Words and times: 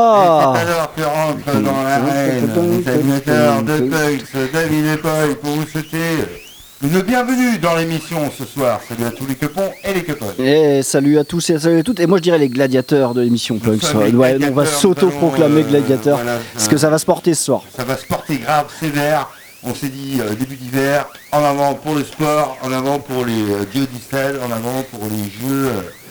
Ah. 0.00 0.52
Alors 0.56 0.94
que 0.94 1.02
rentre 1.02 1.60
dans 1.60 1.82
l'arène 1.82 2.48
l'examinateur 2.54 3.62
de 3.64 3.78
Punks, 3.80 4.52
David 4.52 4.86
et 4.86 4.96
Paul, 4.96 5.34
pour 5.42 5.50
vous 5.50 5.66
souhaiter 5.66 6.18
une 6.84 7.02
bienvenue 7.02 7.58
dans 7.58 7.74
l'émission 7.74 8.30
ce 8.30 8.44
soir. 8.44 8.78
Salut 8.88 9.06
à 9.06 9.10
tous 9.10 9.26
les 9.26 9.34
quepons 9.34 9.72
et 9.82 9.94
les 9.94 10.04
quepons. 10.04 10.32
Et 10.38 10.84
salut 10.84 11.18
à 11.18 11.24
tous 11.24 11.50
et 11.50 11.58
salut 11.58 11.80
à 11.80 11.82
toutes. 11.82 11.98
Et 11.98 12.06
moi 12.06 12.18
je 12.18 12.22
dirais 12.22 12.38
les 12.38 12.48
gladiateurs 12.48 13.12
de 13.12 13.22
l'émission 13.22 13.58
les 13.64 13.70
Ouais, 13.70 13.76
on 14.14 14.18
va 14.18 14.30
gladiateurs, 14.30 14.66
s'auto-proclamer 14.68 15.62
allons, 15.62 15.66
euh, 15.66 15.70
gladiateurs. 15.70 16.18
voilà, 16.18 16.38
parce 16.54 16.68
que 16.68 16.76
ça 16.76 16.90
va 16.90 16.98
se 16.98 17.06
porter 17.06 17.34
ce 17.34 17.42
soir. 17.46 17.62
Ça 17.76 17.82
va 17.82 17.96
se 17.96 18.06
porter 18.06 18.36
grave, 18.36 18.66
sévère. 18.78 19.28
On 19.64 19.74
s'est 19.74 19.88
dit 19.88 20.20
euh, 20.20 20.34
début 20.36 20.54
d'hiver, 20.54 21.06
en 21.32 21.42
avant 21.42 21.74
pour 21.74 21.96
le 21.96 22.04
sport, 22.04 22.56
en 22.62 22.72
avant 22.72 23.00
pour 23.00 23.24
les 23.24 23.42
euh, 23.42 23.64
dieux 23.72 23.88
en 24.14 24.52
avant 24.52 24.84
pour 24.92 25.08
les 25.10 25.24
jeux 25.24 25.66
euh, 25.66 25.72
euh, 25.80 26.07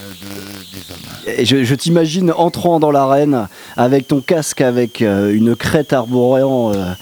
de- 0.00 0.76
des 0.78 0.92
hommes. 0.92 1.36
Et 1.38 1.44
je, 1.44 1.64
je 1.64 1.74
t'imagine 1.74 2.32
entrant 2.36 2.80
dans 2.80 2.90
l'arène 2.90 3.48
avec 3.76 4.08
ton 4.08 4.20
casque, 4.20 4.60
avec 4.60 5.02
euh, 5.02 5.32
une 5.34 5.54
crête 5.56 5.92
arborant 5.92 6.72
euh, 6.72 6.92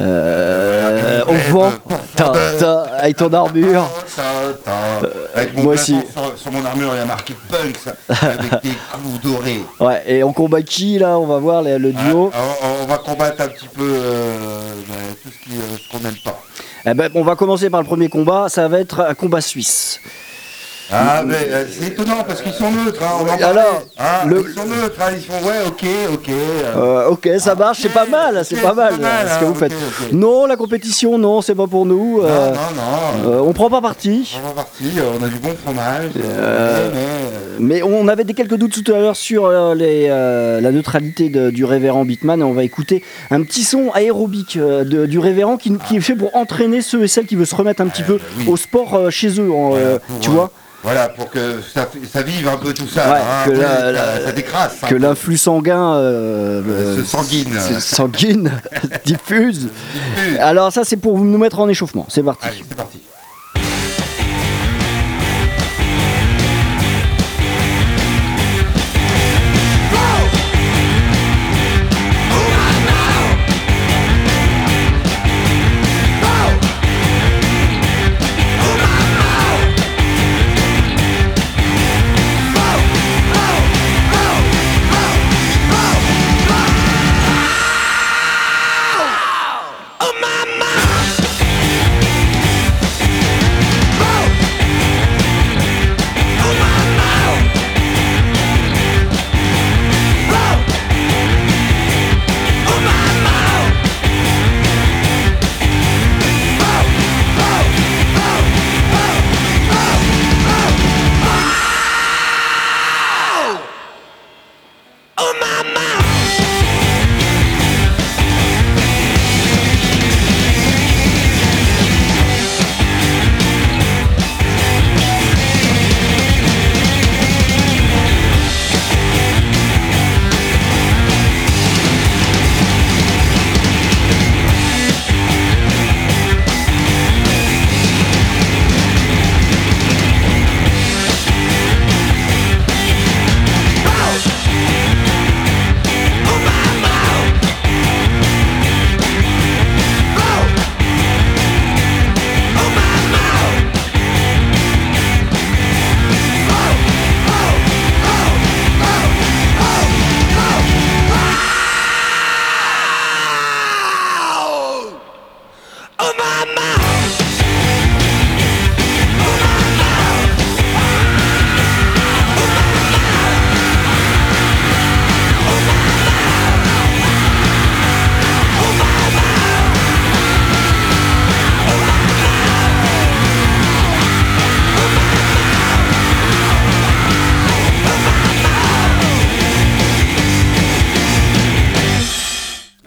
euh, 0.00 1.24
au 1.26 1.34
vent, 1.52 1.72
ta, 2.16 2.32
ta, 2.58 2.80
avec 2.98 3.16
ton 3.16 3.32
armure. 3.32 3.88
Ta, 4.16 4.22
ta. 4.64 5.08
Avec 5.40 5.56
mon 5.56 5.62
moi 5.64 5.74
aussi. 5.74 5.96
Sur, 6.12 6.38
sur 6.38 6.52
mon 6.52 6.64
armure, 6.64 6.90
il 6.94 6.98
y 6.98 7.00
a 7.00 7.04
marqué 7.04 7.34
Punks 7.48 7.94
avec 8.08 8.50
des 8.62 8.70
clous 8.70 9.18
dorés. 9.22 9.62
Ouais, 9.80 10.02
et 10.06 10.22
on 10.24 10.32
combat 10.32 10.62
qui 10.62 10.98
là? 10.98 11.18
On 11.18 11.26
va 11.26 11.38
voir 11.38 11.62
le, 11.62 11.78
le 11.78 11.92
duo. 11.92 12.30
Ah, 12.34 12.38
on, 12.62 12.84
on 12.84 12.86
va 12.86 12.98
combattre 12.98 13.42
un 13.42 13.48
petit 13.48 13.68
peu 13.68 13.82
euh, 13.82 14.60
ben, 14.88 15.14
tout 15.22 15.30
euh, 15.52 15.76
ce 15.76 15.90
qu'on 15.96 16.02
n'aime 16.02 16.16
pas. 16.24 16.40
Eh 16.84 16.94
ben, 16.94 17.10
on 17.14 17.22
va 17.22 17.36
commencer 17.36 17.70
par 17.70 17.80
le 17.80 17.86
premier 17.86 18.08
combat. 18.08 18.46
Ça 18.48 18.66
va 18.68 18.80
être 18.80 19.00
un 19.00 19.14
combat 19.14 19.40
suisse. 19.40 20.00
Ah, 20.90 21.22
mais 21.24 21.34
euh, 21.48 21.64
c'est 21.70 21.86
étonnant 21.88 22.22
parce 22.26 22.42
qu'ils 22.42 22.52
sont 22.52 22.70
neutres. 22.70 23.02
Hein, 23.02 23.12
on 23.20 23.28
en. 23.28 23.46
Alors, 23.48 23.82
Hein, 23.98 24.26
le- 24.26 24.44
Ils 24.48 24.54
sont 24.54 24.66
neutres. 24.66 24.96
hein, 25.00 25.10
ils 25.14 25.22
font 25.22 25.46
ouais, 25.46 25.66
ok, 25.66 25.84
ok. 26.14 26.28
euh, 26.28 26.74
Euh, 26.76 27.08
ok, 27.08 27.28
ça 27.38 27.54
marche, 27.54 27.78
c'est 27.82 27.88
pas 27.92 28.04
mal, 28.06 28.42
c'est 28.44 28.56
ok, 28.56 28.62
pas 28.62 28.74
mal, 28.74 28.92
c'est 28.96 29.00
pas 29.00 29.08
mal, 29.08 29.28
ce 29.28 29.38
que 29.38 29.44
hein, 29.44 29.48
vous 29.48 29.54
faites. 29.54 29.72
Non, 30.12 30.46
la 30.46 30.56
compétition, 30.56 31.18
non, 31.18 31.40
c'est 31.40 31.54
pas 31.54 31.66
pour 31.66 31.86
nous. 31.86 32.20
non, 32.22 32.28
non, 32.28 33.30
non. 33.32 33.44
on 33.48 33.52
prend 33.52 33.70
pas 33.70 33.80
parti. 33.80 34.36
On 34.42 34.48
va 34.48 34.54
partir, 34.54 34.86
euh, 34.98 35.12
on 35.20 35.24
a 35.24 35.28
du 35.28 35.38
bon 35.38 35.54
fromage. 35.64 36.10
Mais, 37.58 37.82
on 37.82 38.08
avait 38.08 38.24
des 38.24 38.34
quelques 38.34 38.54
doutes 38.56 38.82
tout 38.82 38.92
à 38.92 38.98
l'heure 38.98 39.16
sur 39.16 39.48
les, 39.74 40.08
la 40.08 40.72
neutralité 40.72 41.28
de- 41.28 41.50
du 41.50 41.64
révérend 41.64 42.04
Bitman 42.04 42.40
et 42.40 42.44
on 42.44 42.52
va 42.52 42.64
écouter 42.64 43.02
un 43.30 43.42
petit 43.42 43.62
son 43.64 43.90
aérobique 43.92 44.58
de- 44.58 45.06
du 45.06 45.18
révérend 45.18 45.56
qui, 45.56 45.72
qui 45.88 45.96
est 45.96 46.00
fait 46.00 46.14
pour 46.16 46.34
entraîner 46.36 46.82
ceux 46.82 47.02
et 47.04 47.08
celles 47.08 47.26
qui 47.26 47.36
veulent 47.36 47.46
se 47.46 47.54
remettre 47.54 47.82
un 47.82 47.86
petit 47.86 48.02
peu 48.02 48.18
oui. 48.38 48.44
au 48.48 48.56
sport 48.56 49.10
chez 49.10 49.40
eux, 49.40 49.50
en, 49.52 49.70
voilà, 49.70 49.98
pour, 50.00 50.20
tu 50.20 50.30
vois, 50.30 50.50
Voilà, 50.82 51.08
pour 51.10 51.30
que 51.30 51.60
ça, 51.72 51.88
ça 52.12 52.22
vive 52.22 52.48
un 52.48 52.56
peu 52.56 52.74
tout 52.74 52.88
ça. 52.88 53.12
Ouais, 53.12 53.18
hein, 53.20 53.44
que 53.46 53.50
oui, 53.52 53.58
la- 53.60 53.78
ça, 53.78 53.92
la- 53.92 54.20
ça 54.26 54.32
décrasse. 54.32 54.72
que 54.88 54.94
l'influx 54.96 55.36
sanguin 55.36 55.94
euh, 55.94 56.60
euh, 56.60 56.62
euh, 56.68 56.96
se 56.96 57.04
sanguine. 57.04 57.60
se- 57.60 57.80
sanguine 57.80 58.50
diffuse. 59.04 59.68
Diffuse. 60.16 60.38
Alors 60.40 60.72
ça 60.72 60.82
c'est 60.84 60.96
pour 60.96 61.18
nous 61.18 61.38
mettre 61.38 61.60
en 61.60 61.68
échauffement, 61.68 62.06
c'est 62.08 62.22
parti. 62.24 62.46
Allez, 62.46 62.64
c'est 62.68 62.76
parti. 62.76 63.00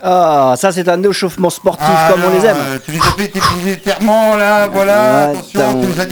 Ah 0.07 0.53
ça 0.55 0.71
c'est 0.71 0.87
un 0.87 1.01
échauffement 1.01 1.49
sportif 1.49 1.87
comme 2.11 2.21
on 2.25 2.37
les 2.39 2.45
aime. 2.45 2.55
euh, 2.59 2.77
Tu 2.85 2.91
nous 2.91 3.01
as 3.01 3.17
fait 3.17 3.27
tes 3.29 3.39
petits 3.39 3.69
étirements 3.71 4.35
là, 4.35 4.67
voilà. 4.71 5.29
Ouais, 5.31 5.37
attention, 5.39 5.59
attends. 5.61 5.81
tu 5.81 5.87
nous 5.87 5.99
as 5.99 6.05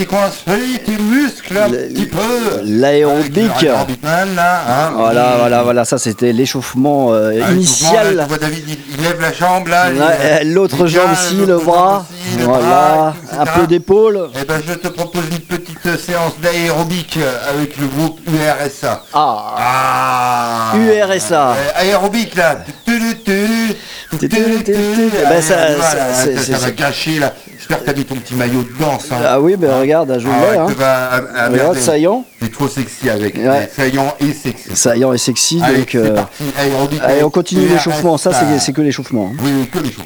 solide 0.45 0.83
tes 0.83 0.97
muscles 0.97 1.57
un 1.57 1.69
petit 1.69 2.05
peu. 2.07 2.61
L'aérobic. 2.63 3.51
Hein. 3.63 3.85
Voilà, 4.95 5.35
voilà, 5.39 5.63
voilà, 5.63 5.85
ça 5.85 5.97
c'était 5.99 6.31
l'échauffement 6.33 7.09
euh, 7.13 7.33
Ah, 7.35 7.47
là, 7.47 7.51
initial. 7.53 8.19
tu 8.23 8.29
vois 8.29 8.37
David, 8.39 8.63
il, 8.67 8.77
il 8.97 9.03
lève 9.03 9.21
la 9.21 9.31
jambe 9.31 9.67
là. 9.67 9.85
L'autre 10.43 10.87
jambe 10.87 11.13
l'autre 11.15 11.45
le 11.45 11.57
bras. 11.57 12.05
Le 12.37 12.43
Voilà, 12.45 12.65
bras, 12.67 13.13
un 13.39 13.45
peu 13.45 13.67
d'épaule. 13.67 14.29
Eh 14.39 14.45
ben, 14.45 14.61
je 14.67 14.73
te 14.73 14.87
propose 14.87 15.23
une 15.31 15.39
petite 15.39 15.99
séance 15.99 16.33
d'aérobic 16.41 17.17
avec 17.49 17.77
le 17.77 17.87
groupe 17.87 18.19
URSA. 18.27 19.03
Ah, 19.13 19.55
Ah 19.57 20.73
URSA. 20.77 21.49
Euh, 21.51 21.55
Aérobic 21.75 22.35
là. 22.35 22.57
Ben, 24.11 25.41
ça- 25.41 25.57
Allez, 25.59 25.75
ça- 25.75 25.75
voilà, 25.75 26.13
c'est- 26.13 26.35
ça, 26.35 26.41
c'est- 26.43 26.51
ça 26.53 26.57
va 26.59 26.71
gâcher 26.71 27.19
là. 27.19 27.33
J'espère 27.57 27.79
que 27.79 27.85
t'as 27.85 27.93
mis 27.97 28.03
ton 28.05 28.15
petit 28.15 28.33
maillot 28.35 28.63
de 28.63 28.73
danse. 28.79 29.05
Hein. 29.11 29.15
ah 29.25 29.39
oui, 29.39 29.55
ben 29.55 29.79
regarde, 29.79 30.17
je 30.19 30.27
Ah 30.27 30.31
ouais, 30.51 30.57
Hein. 30.57 30.65
tu 30.67 30.73
vas 30.75 30.93
à- 31.05 31.15
à 31.15 31.19
Regarde, 31.19 31.53
merder. 31.53 31.79
saillant, 31.79 32.25
C'est 32.41 32.51
trop 32.51 32.67
sexy 32.67 33.09
avec. 33.09 33.35
Ouais. 33.37 33.69
Saillant 33.73 34.13
et 34.19 34.33
sexy. 34.33 34.75
saillant 34.75 35.13
et 35.13 35.17
sexy. 35.17 35.61
Allez, 35.63 35.77
donc, 35.79 35.95
euh, 35.95 36.15
parti. 36.15 36.43
Aérobic. 36.59 37.01
allez, 37.03 37.23
on 37.23 37.29
continue 37.29 37.67
l'échauffement. 37.67 38.17
Ça, 38.17 38.31
c'est 38.33 38.59
c'est 38.59 38.73
que 38.73 38.81
l'échauffement. 38.81 39.31
hein. 39.33 39.37
Oui, 39.43 39.51
oui, 39.61 39.67
que 39.69 39.79
l'échauffement. 39.79 40.05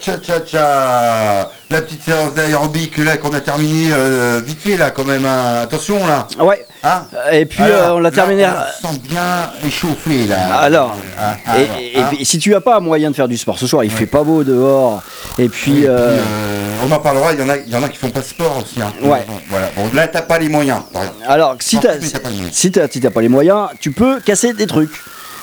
Tcha 0.00 0.16
tcha 0.18 0.40
tcha 0.40 1.50
La 1.68 1.82
petite 1.82 2.02
séance 2.02 2.32
d'aérobic 2.34 2.96
là 2.98 3.16
qu'on 3.18 3.34
a 3.34 3.40
terminé 3.40 3.90
euh, 3.92 4.40
vite 4.44 4.60
fait 4.62 4.76
là 4.76 4.90
quand 4.90 5.04
même. 5.04 5.24
hein. 5.26 5.60
Attention 5.62 6.06
là. 6.06 6.26
Ouais. 6.38 6.64
Hein 6.82 7.04
Et 7.32 7.44
puis 7.44 7.62
Alors, 7.62 7.78
euh, 7.90 7.94
on 7.96 8.00
l'a 8.00 8.10
terminé. 8.10 8.46
on 8.46 8.88
sent 8.92 8.98
bien 9.08 9.50
échauffé 9.66 10.26
là. 10.26 10.56
Alors, 10.60 10.96
Ah, 11.18 11.34
et, 11.46 11.50
alors, 11.64 11.76
et- 11.78 11.98
hein. 12.00 12.10
et 12.18 12.24
si 12.24 12.38
tu 12.38 12.54
as 12.54 12.60
pas 12.62 12.80
moyen 12.80 13.10
de 13.10 13.16
faire 13.16 13.28
du 13.28 13.36
sport 13.36 13.58
ce 13.58 13.66
soir, 13.66 13.84
il 13.84 13.90
fait 13.90 14.06
pas 14.06 14.22
beau 14.22 14.42
dehors. 14.42 15.02
Et 15.38 15.48
puis, 15.50 15.82
Et 15.82 15.88
euh, 15.88 16.16
puis, 16.16 16.88
on 16.88 16.92
en 16.94 16.98
parlera, 16.98 17.32
il 17.34 17.40
y 17.40 17.42
en 17.42 17.48
a, 17.50 17.56
il 17.58 17.68
y 17.70 17.76
en 17.76 17.82
a 17.82 17.88
qui 17.90 17.98
font 17.98 18.10
pas 18.10 18.20
de 18.20 18.24
sport 18.24 18.56
aussi. 18.62 18.80
hein. 18.80 18.92
Ouais. 19.02 19.26
Voilà. 19.50 19.68
Bon, 19.76 19.90
là 19.92 20.08
t'as 20.08 20.22
pas 20.22 20.38
les 20.38 20.48
moyens. 20.48 20.80
par 20.92 21.02
alors 21.28 21.56
si 21.60 21.78
t'as 21.78 22.00
si 22.00 22.70
t'as 22.72 22.88
si 22.88 23.00
t'as 23.00 23.10
pas 23.10 23.20
les 23.20 23.28
moyens, 23.28 23.68
tu 23.80 23.92
peux 23.92 24.18
casser 24.20 24.54
des 24.54 24.66
trucs. 24.66 24.92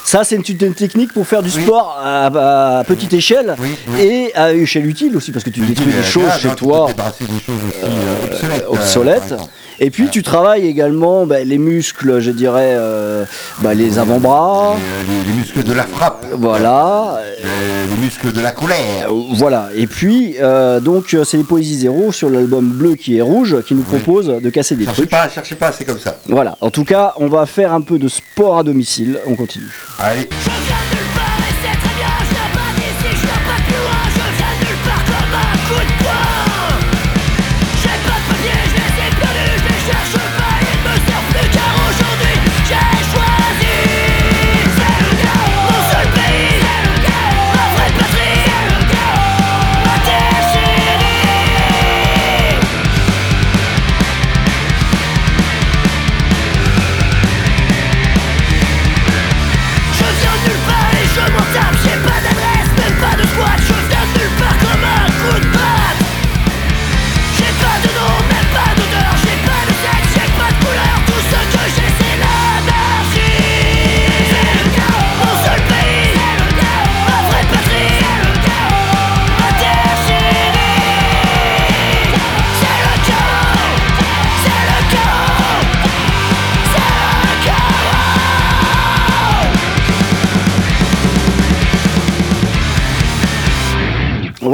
Ça, 0.08 0.24
c'est 0.24 0.38
une, 0.38 0.44
une 0.62 0.74
technique 0.74 1.12
pour 1.14 1.28
faire 1.28 1.44
du 1.44 1.50
sport 1.50 2.00
à, 2.02 2.78
à 2.80 2.84
petite 2.86 3.12
échelle 3.12 3.58
et 4.00 4.32
à 4.36 4.54
échelle 4.54 4.86
utile 4.86 5.14
aussi, 5.18 5.34
parce 5.34 5.44
que 5.44 5.50
tu 5.50 5.60
détruis 5.60 5.92
des 5.92 6.02
choses 6.02 6.32
chez 6.40 6.56
toi. 6.56 6.88
Choses 7.20 7.28
aussi 7.30 7.84
euh, 7.84 8.70
obsolètes. 8.70 9.34
Et 9.79 9.89
puis 9.91 10.07
tu 10.10 10.24
travailles 10.24 10.65
également 10.67 11.25
bah, 11.25 11.43
les 11.43 11.57
muscles, 11.57 12.19
je 12.19 12.31
dirais, 12.31 12.74
euh, 12.77 13.25
bah, 13.62 13.74
les 13.74 14.00
avant-bras, 14.00 14.75
Les, 15.07 15.13
les- 15.13 15.24
les 15.31 15.34
muscles 15.39 15.63
de 15.63 15.74
la 15.74 15.84
frappe, 15.84 16.25
voilà, 16.34 17.19
les, 17.43 17.96
les 17.96 18.01
muscles 18.01 18.31
de 18.31 18.41
la 18.41 18.51
colère. 18.51 19.10
Euh, 19.12 19.22
voilà. 19.34 19.69
Et 19.75 19.86
puis 19.88 20.36
euh, 20.41 20.79
donc 20.79 21.15
c'est 21.24 21.38
les 21.38 21.43
Poésies 21.43 21.79
Zéro 21.79 22.12
sur 22.12 22.29
l'album 22.29 22.67
bleu 22.69 22.96
qui 22.96 23.17
est 23.17 23.22
rouge 23.22 23.57
qui 23.67 23.75
nous 23.75 23.84
propose 23.84 24.27
de 24.27 24.50
casser 24.50 24.75
des 24.75 24.86
Cherchez 24.86 25.01
trucs. 25.03 25.12
pas, 25.12 25.29
cherchez 25.29 25.55
pas, 25.55 25.72
c'est 25.72 25.86
comme 25.86 26.00
ça. 26.00 26.17
Voilà. 26.27 26.57
En 26.62 26.72
tout 26.72 26.84
cas, 26.86 27.13
on 27.17 27.27
va 27.27 27.46
faire 27.46 27.72
un 27.74 27.81
peu 27.81 28.00
de 28.00 28.07
sport 28.07 28.57
à 28.57 28.63
domicile. 28.63 29.19
On 29.27 29.36
continue. 29.36 29.65
Allez. 30.00 30.27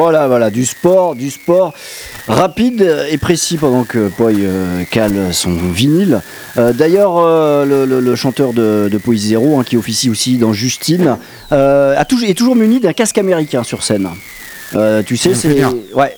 Voilà, 0.03 0.27
voilà, 0.27 0.49
du 0.49 0.65
sport, 0.65 1.15
du 1.15 1.29
sport 1.31 1.73
rapide 2.27 2.81
et 3.09 3.17
précis 3.17 3.57
pendant 3.57 3.83
que 3.85 4.09
Poy 4.09 4.35
euh, 4.39 4.83
cale 4.91 5.33
son 5.33 5.51
vinyle. 5.55 6.21
Euh, 6.57 6.73
D'ailleurs, 6.73 7.17
euh, 7.17 7.63
le, 7.65 7.85
le- 7.85 7.99
le 8.01 8.15
chanteur 8.15 8.51
de, 8.53 8.89
de 8.91 8.97
Poésie 8.97 9.29
Zéro, 9.29 9.59
hein, 9.59 9.63
qui 9.63 9.77
officie 9.77 10.09
aussi 10.09 10.37
dans 10.37 10.51
Justine, 10.53 11.17
a 11.51 12.05
toujours, 12.05 12.27
est 12.29 12.33
toujours 12.33 12.55
muni 12.57 12.79
d'un 12.81 12.93
casque 12.93 13.17
américain 13.17 13.63
sur 13.63 13.81
scène. 13.83 14.09
Tu 15.05 15.15
sais, 15.17 15.33
c'est 15.35 15.53
bien. 15.53 15.73
ouais. 15.95 16.17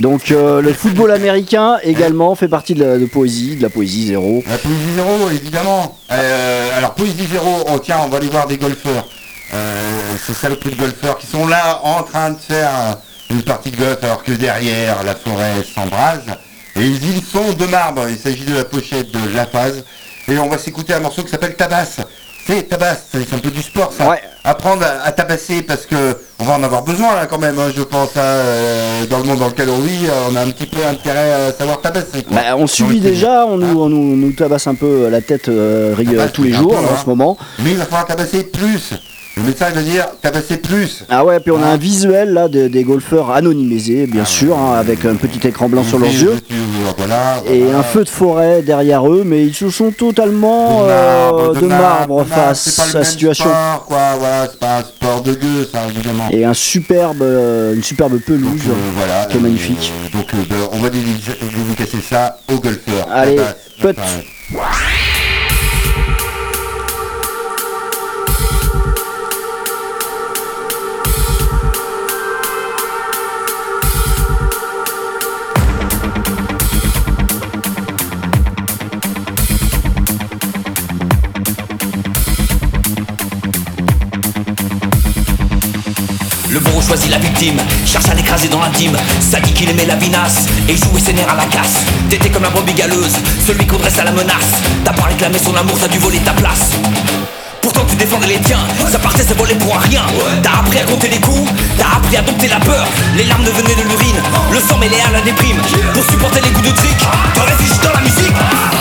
Donc 0.00 0.30
euh, 0.30 0.60
le 0.60 0.72
football 0.72 1.10
américain 1.10 1.78
également 1.82 2.34
fait 2.36 2.46
partie 2.48 2.74
de 2.74 2.84
la 2.84 2.96
de 2.98 3.06
poésie, 3.06 3.56
de 3.56 3.62
la 3.62 3.70
Poésie 3.70 4.06
Zéro. 4.06 4.42
La 4.48 4.56
Poésie 4.58 4.94
Zéro, 4.94 5.30
évidemment. 5.30 5.98
Euh, 6.12 6.78
alors, 6.78 6.94
Poésie 6.94 7.26
Zéro, 7.30 7.64
oh, 7.72 7.78
tiens, 7.82 7.96
on 8.04 8.08
va 8.08 8.18
aller 8.18 8.28
voir 8.28 8.46
des 8.46 8.56
golfeurs. 8.56 9.08
Euh, 9.52 9.80
ces 10.24 10.32
saloperies 10.32 10.70
de 10.76 10.80
golfeurs 10.80 11.18
qui 11.18 11.26
sont 11.26 11.44
là 11.48 11.80
en 11.82 12.04
train 12.04 12.30
de 12.30 12.36
faire 12.38 12.70
une 13.30 13.42
partie 13.42 13.70
de 13.70 13.76
golf 13.76 13.98
alors 14.02 14.22
que 14.24 14.32
derrière, 14.32 15.02
la 15.04 15.14
forêt 15.14 15.54
s'embrase. 15.74 16.24
Et 16.76 16.86
ils 16.86 17.22
sont 17.24 17.52
de 17.52 17.66
marbre. 17.66 18.02
Il 18.08 18.16
s'agit 18.18 18.44
de 18.44 18.54
la 18.56 18.64
pochette 18.64 19.10
de 19.10 19.34
La 19.34 19.44
Paz. 19.46 19.84
Et 20.28 20.38
on 20.38 20.48
va 20.48 20.58
s'écouter 20.58 20.94
un 20.94 21.00
morceau 21.00 21.22
qui 21.22 21.30
s'appelle 21.30 21.54
Tabasse. 21.56 21.96
C'est 22.46 22.68
Tabasse, 22.68 23.06
c'est 23.12 23.34
un 23.34 23.38
peu 23.38 23.50
du 23.50 23.62
sport 23.62 23.92
ça. 23.96 24.08
Ouais. 24.08 24.20
Apprendre 24.44 24.82
à, 24.82 25.06
à 25.06 25.12
tabasser 25.12 25.62
parce 25.62 25.84
que 25.84 26.16
on 26.38 26.44
va 26.44 26.54
en 26.54 26.62
avoir 26.62 26.82
besoin 26.82 27.14
là 27.14 27.26
quand 27.26 27.38
même, 27.38 27.58
hein, 27.58 27.70
je 27.76 27.82
pense. 27.82 28.16
hein, 28.16 28.20
euh, 28.20 29.06
dans 29.06 29.18
le 29.18 29.24
monde 29.24 29.38
dans 29.40 29.48
lequel 29.48 29.68
on 29.68 29.78
vit, 29.78 30.06
euh, 30.06 30.28
on 30.30 30.36
a 30.36 30.40
un 30.40 30.50
petit 30.50 30.66
peu 30.66 30.84
intérêt 30.84 31.32
à 31.32 31.52
savoir 31.52 31.80
tabasser. 31.82 32.22
quoi. 32.26 32.36
Bah, 32.36 32.56
on 32.56 32.66
subit 32.66 32.98
déjà, 33.00 33.44
on 33.46 33.58
nous, 33.58 33.80
on 33.82 33.88
nous, 33.90 34.16
nous 34.16 34.32
tabasse 34.32 34.66
un 34.66 34.74
peu 34.74 35.08
la 35.10 35.20
tête 35.20 35.48
euh, 35.48 35.94
tous 36.32 36.42
les 36.44 36.52
jours 36.52 36.70
peu, 36.74 36.82
là, 36.82 36.88
en 36.88 36.94
hein. 36.94 36.98
ce 37.04 37.08
moment. 37.08 37.36
Mais 37.62 37.72
il 37.72 37.76
va 37.76 37.84
falloir 37.84 38.06
tabasser 38.06 38.44
plus. 38.44 38.94
Le 39.36 39.44
médecin 39.44 39.66
il 39.70 39.74
va 39.76 39.82
dire 39.82 40.06
tabasser 40.20 40.56
plus. 40.56 41.04
Ah 41.08 41.24
ouais, 41.24 41.38
puis 41.40 41.52
on 41.52 41.62
a 41.62 41.66
Ah. 41.66 41.72
un 41.72 41.76
visuel 41.76 42.32
là 42.32 42.48
de- 42.48 42.66
des 42.68 42.82
golfeurs 42.82 43.30
anonymisés, 43.30 44.06
bien 44.06 44.24
sûr, 44.24 44.58
hein, 44.58 44.74
avec 44.78 45.04
un 45.04 45.14
petit 45.14 45.46
écran 45.46 45.68
blanc 45.68 45.84
sur 45.84 45.98
leurs 45.98 46.10
yeux. 46.10 46.36
voilà, 46.98 47.40
Et 47.48 47.60
voilà. 47.60 47.78
un 47.78 47.82
feu 47.82 48.02
de 48.04 48.08
forêt 48.08 48.62
derrière 48.62 49.08
eux, 49.08 49.22
mais 49.24 49.46
ils 49.46 49.54
se 49.54 49.70
sont 49.70 49.92
totalement 49.92 50.80
euh, 50.82 51.54
de 51.54 51.66
marbre 51.66 52.24
de 52.24 52.28
face 52.28 52.78
à 52.80 52.98
la 52.98 53.04
situation. 53.04 53.44
Sport, 53.46 53.84
quoi, 53.86 53.98
voilà, 54.18 54.48
c'est 54.50 54.58
pas 54.58 54.78
un 54.78 54.82
sport 54.82 55.22
de 55.22 55.32
gueux, 55.34 55.68
ça, 55.72 55.78
évidemment. 55.88 56.28
Et 56.32 56.44
un 56.44 56.54
superbe, 56.54 57.22
euh, 57.22 57.74
une 57.74 57.82
superbe 57.84 58.12
Donc, 58.14 58.22
pelouse. 58.24 58.60
euh, 58.68 58.72
voilà, 58.96 59.26
qui 59.26 59.36
est 59.36 59.40
magnifique. 59.40 59.92
donc, 60.12 60.26
euh, 60.34 60.38
ben, 60.50 60.56
on 60.72 60.78
va 60.80 60.90
dédicacer 60.90 61.98
ça 62.06 62.36
aux 62.52 62.58
golfeurs. 62.58 63.06
Allez, 63.12 63.36
tabasse. 63.36 63.56
Le 64.52 65.09
choisit 86.82 87.10
la 87.10 87.18
victime, 87.18 87.60
cherche 87.86 88.08
à 88.08 88.14
l'écraser 88.14 88.48
dans 88.48 88.60
l'intime. 88.60 88.96
Ça 89.20 89.40
dit 89.40 89.52
qu'il 89.52 89.68
aimait 89.68 89.86
la 89.86 89.96
vinasse 89.96 90.46
et 90.68 90.76
jouait 90.76 91.00
ses 91.00 91.12
nerfs 91.12 91.30
à 91.30 91.36
la 91.36 91.44
casse. 91.46 91.84
T'étais 92.08 92.30
comme 92.30 92.42
la 92.42 92.50
brebis 92.50 92.74
galeuse, 92.74 93.16
celui 93.46 93.66
qu'on 93.66 93.76
dresse 93.76 93.98
à 93.98 94.04
la 94.04 94.12
menace. 94.12 94.52
T'as 94.84 94.92
pas 94.92 95.04
réclamé 95.04 95.38
son 95.38 95.54
amour, 95.56 95.76
t'as 95.80 95.88
dû 95.88 95.98
voler 95.98 96.18
ta 96.18 96.32
place. 96.32 96.70
Pourtant 97.62 97.84
tu 97.88 97.96
défendais 97.96 98.26
les 98.26 98.40
tiens, 98.40 98.60
ça 98.90 98.98
partait 98.98 99.22
se 99.22 99.34
voler 99.34 99.54
pour 99.54 99.76
un 99.76 99.80
rien. 99.80 100.02
T'as 100.42 100.60
appris 100.60 100.78
à 100.78 100.84
compter 100.84 101.08
les 101.08 101.20
coups, 101.20 101.50
t'as 101.78 101.96
appris 101.96 102.16
à 102.16 102.22
dompter 102.22 102.48
la 102.48 102.60
peur. 102.60 102.86
Les 103.16 103.24
larmes 103.24 103.44
devenaient 103.44 103.74
de 103.74 103.88
l'urine, 103.88 104.22
le 104.52 104.60
sang 104.60 104.78
mêlé 104.78 104.96
à 105.06 105.12
la 105.12 105.20
déprime. 105.20 105.58
Pour 105.92 106.04
supporter 106.04 106.40
les 106.40 106.50
coups 106.50 106.68
de 106.68 106.74
trick, 106.74 106.98
te 106.98 107.40
réfugies 107.40 107.80
dans 107.82 107.92
la 107.92 108.00
musique. 108.00 108.79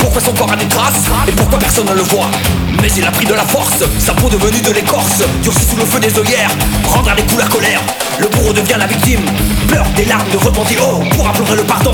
Pourquoi 0.00 0.22
son 0.22 0.32
corps 0.32 0.50
a 0.50 0.56
des 0.56 0.66
traces 0.66 1.04
Et 1.28 1.32
pourquoi 1.32 1.58
personne 1.58 1.86
ne 1.86 1.94
le 1.94 2.02
voit? 2.02 2.30
Mais 2.80 2.88
il 2.96 3.04
a 3.04 3.10
pris 3.10 3.26
de 3.26 3.34
la 3.34 3.44
force 3.44 3.84
Sa 3.98 4.14
peau 4.14 4.30
devenue 4.30 4.62
de 4.62 4.70
l'écorce 4.70 5.22
Durcie 5.42 5.66
sous 5.66 5.76
le 5.76 5.84
feu 5.84 6.00
des 6.00 6.18
œillères 6.18 6.50
Rendre 6.84 7.10
à 7.10 7.14
des 7.14 7.22
coups 7.22 7.42
la 7.42 7.48
colère. 7.48 7.80
Le 8.18 8.28
bourreau 8.28 8.54
devient 8.54 8.76
la 8.78 8.86
victime 8.86 9.20
Pleure 9.68 9.86
des 9.94 10.06
larmes 10.06 10.30
de 10.32 10.38
repentir 10.38 10.78
Oh 10.82 11.02
pour 11.14 11.28
implorer 11.28 11.56
le 11.56 11.64
pardon 11.64 11.92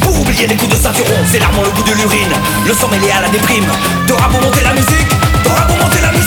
pour 0.00 0.20
oublier 0.20 0.46
les 0.46 0.56
coups 0.56 0.70
de 0.74 0.80
ceinturon, 0.80 1.12
c'est 1.30 1.38
l'arme 1.38 1.56
le 1.62 1.70
goût 1.70 1.82
de 1.82 1.92
l'urine. 1.92 2.32
Le 2.66 2.72
sang 2.72 2.88
mêlé 2.88 3.10
à 3.10 3.20
la 3.20 3.28
déprime. 3.28 3.66
T'auras 4.06 4.28
pour 4.28 4.40
monter 4.40 4.62
la 4.62 4.72
musique 4.72 5.08
T'auras 5.44 5.62
pour 5.62 5.76
monter 5.76 6.00
la 6.00 6.12
musique 6.12 6.17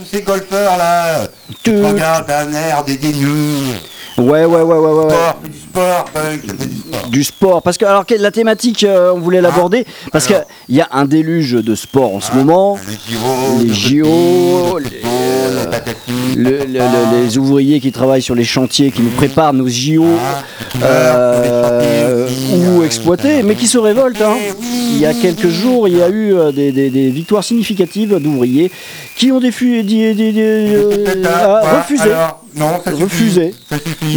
tous 0.00 0.16
ces 0.16 0.22
golfeurs 0.22 0.76
là. 0.78 1.26
Tu- 1.62 1.82
Regarde 1.84 2.30
un 2.30 2.52
air 2.52 2.84
dédaigneux. 2.84 3.76
Ouais, 4.18 4.44
ouais, 4.44 4.60
ouais, 4.62 4.62
ouais, 4.62 4.76
ouais. 4.78 5.04
ouais. 5.04 5.10
Sport, 5.14 5.38
du 5.44 5.58
sport, 5.58 6.04
punk, 6.12 6.40
fais 6.58 6.66
du 6.66 6.76
sport. 6.76 7.08
Du 7.08 7.24
sport, 7.24 7.62
parce 7.62 7.78
que 7.78 7.84
alors 7.84 8.04
que 8.04 8.14
la 8.14 8.30
thématique, 8.30 8.84
euh, 8.84 9.12
on 9.14 9.20
voulait 9.20 9.40
l'aborder, 9.40 9.86
parce 10.12 10.26
qu'il 10.26 10.44
y 10.68 10.80
a 10.80 10.88
un 10.92 11.04
déluge 11.06 11.52
de 11.52 11.74
sport 11.74 12.14
en 12.16 12.20
ce 12.20 12.32
moment. 12.32 12.76
Les 13.60 13.72
JO, 13.72 14.78
Les 14.78 14.90
les, 14.90 15.00
euh, 15.04 15.66
Le- 16.36 16.64
le- 16.66 17.22
les 17.22 17.38
ouvriers 17.38 17.80
qui 17.80 17.92
travaillent 17.92 18.22
sur 18.22 18.34
les 18.34 18.44
chantiers, 18.44 18.90
qui 18.90 19.02
nous 19.02 19.10
préparent 19.10 19.52
nos 19.52 19.68
JO, 19.68 20.04
Ah, 20.82 20.84
euh, 20.84 22.19
ou 22.52 22.82
euh, 22.82 22.86
mais 23.44 23.54
qui 23.54 23.66
se 23.66 23.78
révoltent. 23.78 24.20
hein. 24.22 24.34
Eh. 24.40 24.52
Il 24.92 24.98
y 24.98 25.06
a 25.06 25.14
quelques 25.14 25.48
jours, 25.48 25.88
il 25.88 25.96
y 25.96 26.02
a 26.02 26.08
eu 26.08 26.34
euh, 26.34 26.52
des, 26.52 26.72
des- 26.72 26.90
des 26.90 27.08
victoires 27.10 27.44
significatives 27.44 28.18
d'ouvriers 28.18 28.70
qui 29.16 29.30
ont 29.32 29.40
des- 30.32 30.40
euh, 30.40 31.14
ah, 31.28 31.78
refusé 31.80 32.02
alors, 32.04 32.42
non, 32.56 32.70
ça 32.84 32.90
suffit, 32.90 33.02
Refusé. 33.04 33.54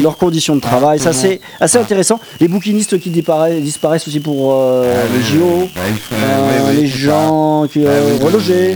Leurs 0.01 0.17
conditions 0.17 0.55
de 0.55 0.61
travail. 0.61 0.97
Ça, 0.99 1.13
c'est 1.13 1.39
assez 1.59 1.77
intéressant. 1.77 2.19
Les 2.39 2.47
bouquinistes 2.47 2.99
qui 2.99 3.09
disparaissent, 3.09 4.07
aussi 4.07 4.19
pour 4.19 4.53
euh, 4.53 4.91
Ah, 4.95 5.07
les 5.15 5.21
JO. 5.23 5.67
bah, 5.75 5.81
Euh, 6.13 6.73
les 6.73 6.87
gens 6.87 7.67
qui. 7.71 7.81
Ah, 7.85 7.89
euh, 7.89 8.17
oui, 8.19 8.25
relogés. 8.25 8.71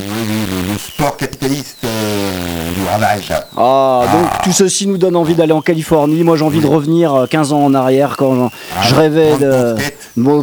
le 0.72 0.77
sport 0.77 1.17
capitaliste 1.17 1.77
euh, 1.86 2.07
du 2.76 2.82
ravage. 2.90 3.32
Ah, 3.58 4.04
donc 4.12 4.30
tout 4.44 4.52
ceci 4.52 4.88
nous 4.88 4.98
donne 4.98 5.16
envie 5.16 5.36
d'aller 5.36 5.54
en 5.54 5.62
Californie. 5.62 6.24
Moi, 6.24 6.38
j'ai 6.38 6.44
envie 6.46 6.60
de 6.62 6.68
revenir 6.68 7.14
euh, 7.14 7.26
15 7.28 7.54
ans 7.54 7.64
en 7.64 7.74
arrière 7.74 8.16
quand 8.18 8.36
j'en- 8.36 8.52
Ah, 8.78 8.84
je 8.88 8.96
rêvais 8.96 9.38
de 9.38 9.76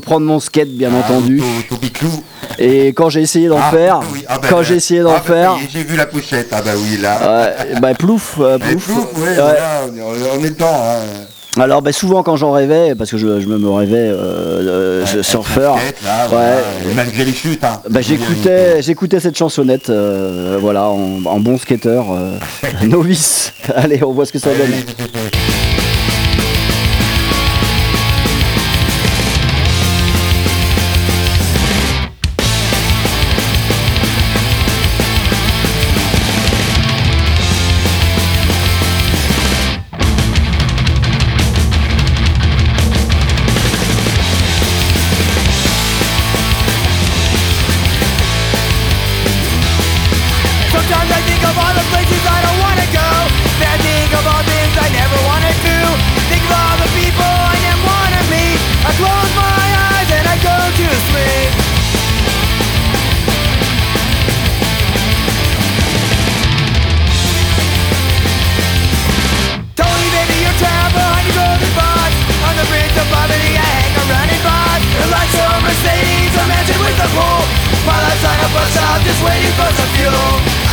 prendre 0.01 0.27
mon 0.27 0.41
skate, 0.41 0.71
bien 0.71 0.93
entendu. 0.95 1.43
Au 1.71 1.77
biclou. 1.77 2.11
Et 2.59 2.89
quand 2.89 3.09
j'ai 3.09 3.23
essayé 3.23 3.49
d'en 3.49 3.59
Ah, 3.59 3.71
faire, 3.71 4.01
oui, 4.13 4.25
ah, 4.29 4.39
bah, 4.39 4.47
quand 4.51 4.57
bah, 4.59 4.63
j'ai 4.63 4.75
essayé 4.77 5.01
d'en 5.03 5.11
ah, 5.11 5.23
bah, 5.27 5.35
faire, 5.35 5.57
J'ai 5.73 5.83
vu 5.83 5.97
la 5.97 6.07
pochette, 6.07 6.49
ah 6.53 6.63
bah 6.63 6.73
oui, 6.77 6.99
là. 7.01 7.51
bah 7.81 7.95
plouf, 7.95 8.37
euh, 8.41 8.59
Eh, 8.61 8.77
plouf. 8.77 8.89
ouais, 9.17 9.37
Ouais. 9.39 9.59
on 10.39 10.45
est 10.45 10.51
dedans. 10.51 10.67
Hein. 10.73 11.25
Alors, 11.57 11.83
bah, 11.83 11.93
souvent 11.93 12.25
quand 12.25 12.35
j'en 12.37 12.51
rêvais, 12.51 12.95
parce 12.97 13.11
que 13.13 13.17
je, 13.17 13.41
je 13.41 13.47
me 13.47 13.71
rêvais 13.71 13.95
euh, 13.97 15.05
euh, 15.07 15.23
surfeur, 15.23 15.77
là, 16.05 16.27
ouais. 16.29 16.95
malgré 16.97 17.25
les 17.25 17.33
chutes. 17.33 17.63
Hein. 17.63 17.81
Bah, 17.89 18.01
j'écoutais, 18.01 18.83
j'écoutais 18.83 19.21
cette 19.21 19.39
chansonnette, 19.39 19.89
euh, 19.89 20.59
voilà, 20.61 20.89
en, 20.89 21.25
en 21.25 21.39
bon 21.39 21.57
skater, 21.57 22.03
euh, 22.11 22.39
novice. 22.87 23.53
Allez, 23.75 24.03
on 24.03 24.13
voit 24.13 24.27
ce 24.27 24.33
que 24.33 24.41
ça 24.41 24.51
donne. 24.51 24.73
is 79.15 79.23
waiting 79.23 79.53
for 79.53 79.71
some 79.73 79.91
fuel 79.97 80.64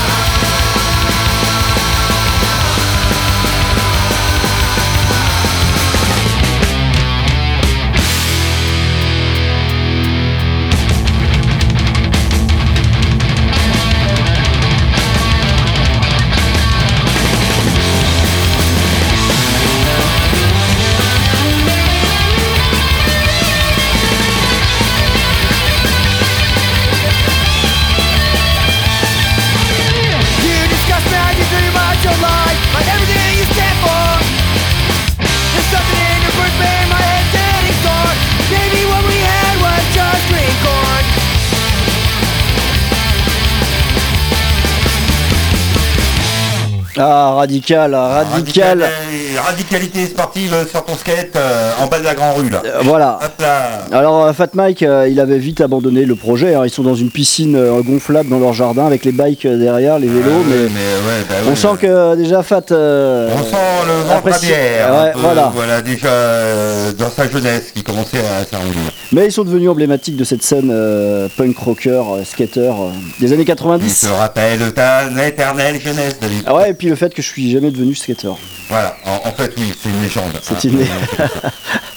Ah, 47.04 47.34
radical, 47.40 47.92
radical. 47.92 48.78
Radicali- 48.78 49.31
Radicalité 49.38 50.06
sportive 50.08 50.56
sur 50.70 50.84
ton 50.86 50.96
skate 50.96 51.36
euh, 51.36 51.72
en 51.80 51.88
bas 51.88 52.00
de 52.00 52.04
la 52.04 52.16
grande 52.16 52.38
rue 52.38 52.50
là. 52.50 52.62
Euh, 52.66 52.80
Voilà. 52.84 53.20
Hop 53.24 53.32
là. 53.42 53.82
Alors 53.92 54.26
euh, 54.26 54.34
Fat 54.34 54.50
Mike, 54.54 54.84
euh, 54.84 55.08
il 55.10 55.20
avait 55.20 55.38
vite 55.38 55.62
abandonné 55.62 56.06
le 56.06 56.16
projet. 56.16 56.56
hein. 56.56 56.62
Ils 56.66 56.70
sont 56.70 56.84
dans 56.84 56.96
une 56.96 57.10
piscine 57.12 57.56
euh, 57.56 57.82
gonflable 57.82 58.30
dans 58.30 58.40
leur 58.40 58.54
jardin 58.54 58.86
avec 58.86 59.06
les 59.06 59.12
bikes 59.12 59.46
derrière, 59.48 60.00
les 60.00 60.08
vélos. 60.08 60.22
Ouais, 60.30 60.46
mais 60.50 60.58
ouais, 60.68 61.26
bah 61.30 61.36
on 61.50 61.56
sent 61.56 61.78
que 61.82 62.16
déjà 62.16 62.44
Fat. 62.44 62.72
euh, 62.72 63.30
On 63.34 63.44
sent 63.44 63.56
le 63.88 63.94
ventre 64.04 64.14
à 64.14 64.18
apprécie- 64.18 64.46
bière. 64.48 64.92
Ouais, 64.94 65.10
un 65.10 65.14
peu, 65.14 65.20
voilà. 65.20 65.52
Voilà, 65.54 65.82
déjà 65.82 66.08
euh, 66.08 66.92
dans 66.94 67.10
sa 67.10 67.28
jeunesse 67.30 67.72
qui 67.74 67.84
commençait 67.84 68.20
à 68.20 68.46
s'arrondir. 68.50 68.80
Mais 69.12 69.26
ils 69.26 69.32
sont 69.32 69.44
devenus 69.44 69.70
emblématiques 69.70 70.16
de 70.16 70.24
cette 70.24 70.44
scène 70.44 70.70
euh, 70.72 71.28
punk 71.38 71.58
rocker, 71.58 71.90
euh, 71.92 72.24
skater 72.24 72.60
euh, 72.70 72.90
des 73.20 73.34
années 73.34 73.42
Il 73.42 73.46
90. 73.46 73.90
se 73.90 74.08
rappelle 74.08 74.72
ta 74.74 75.04
éternelle 75.26 75.80
jeunesse, 75.82 76.18
David. 76.20 76.44
Ah 76.46 76.56
ouais, 76.56 76.70
et 76.70 76.74
puis 76.74 76.88
le 76.88 76.96
fait 76.96 77.14
que 77.14 77.22
je 77.22 77.28
suis 77.28 77.52
jamais 77.52 77.72
devenu 77.72 77.94
skater. 77.96 78.30
Voilà, 78.70 78.96
en, 79.06 79.21
en 79.26 79.32
fait, 79.32 79.54
oui, 79.58 79.74
c'est 79.82 79.90
une 79.90 80.02
légende. 80.02 80.32
C'est 80.42 80.64
une- 80.66 80.86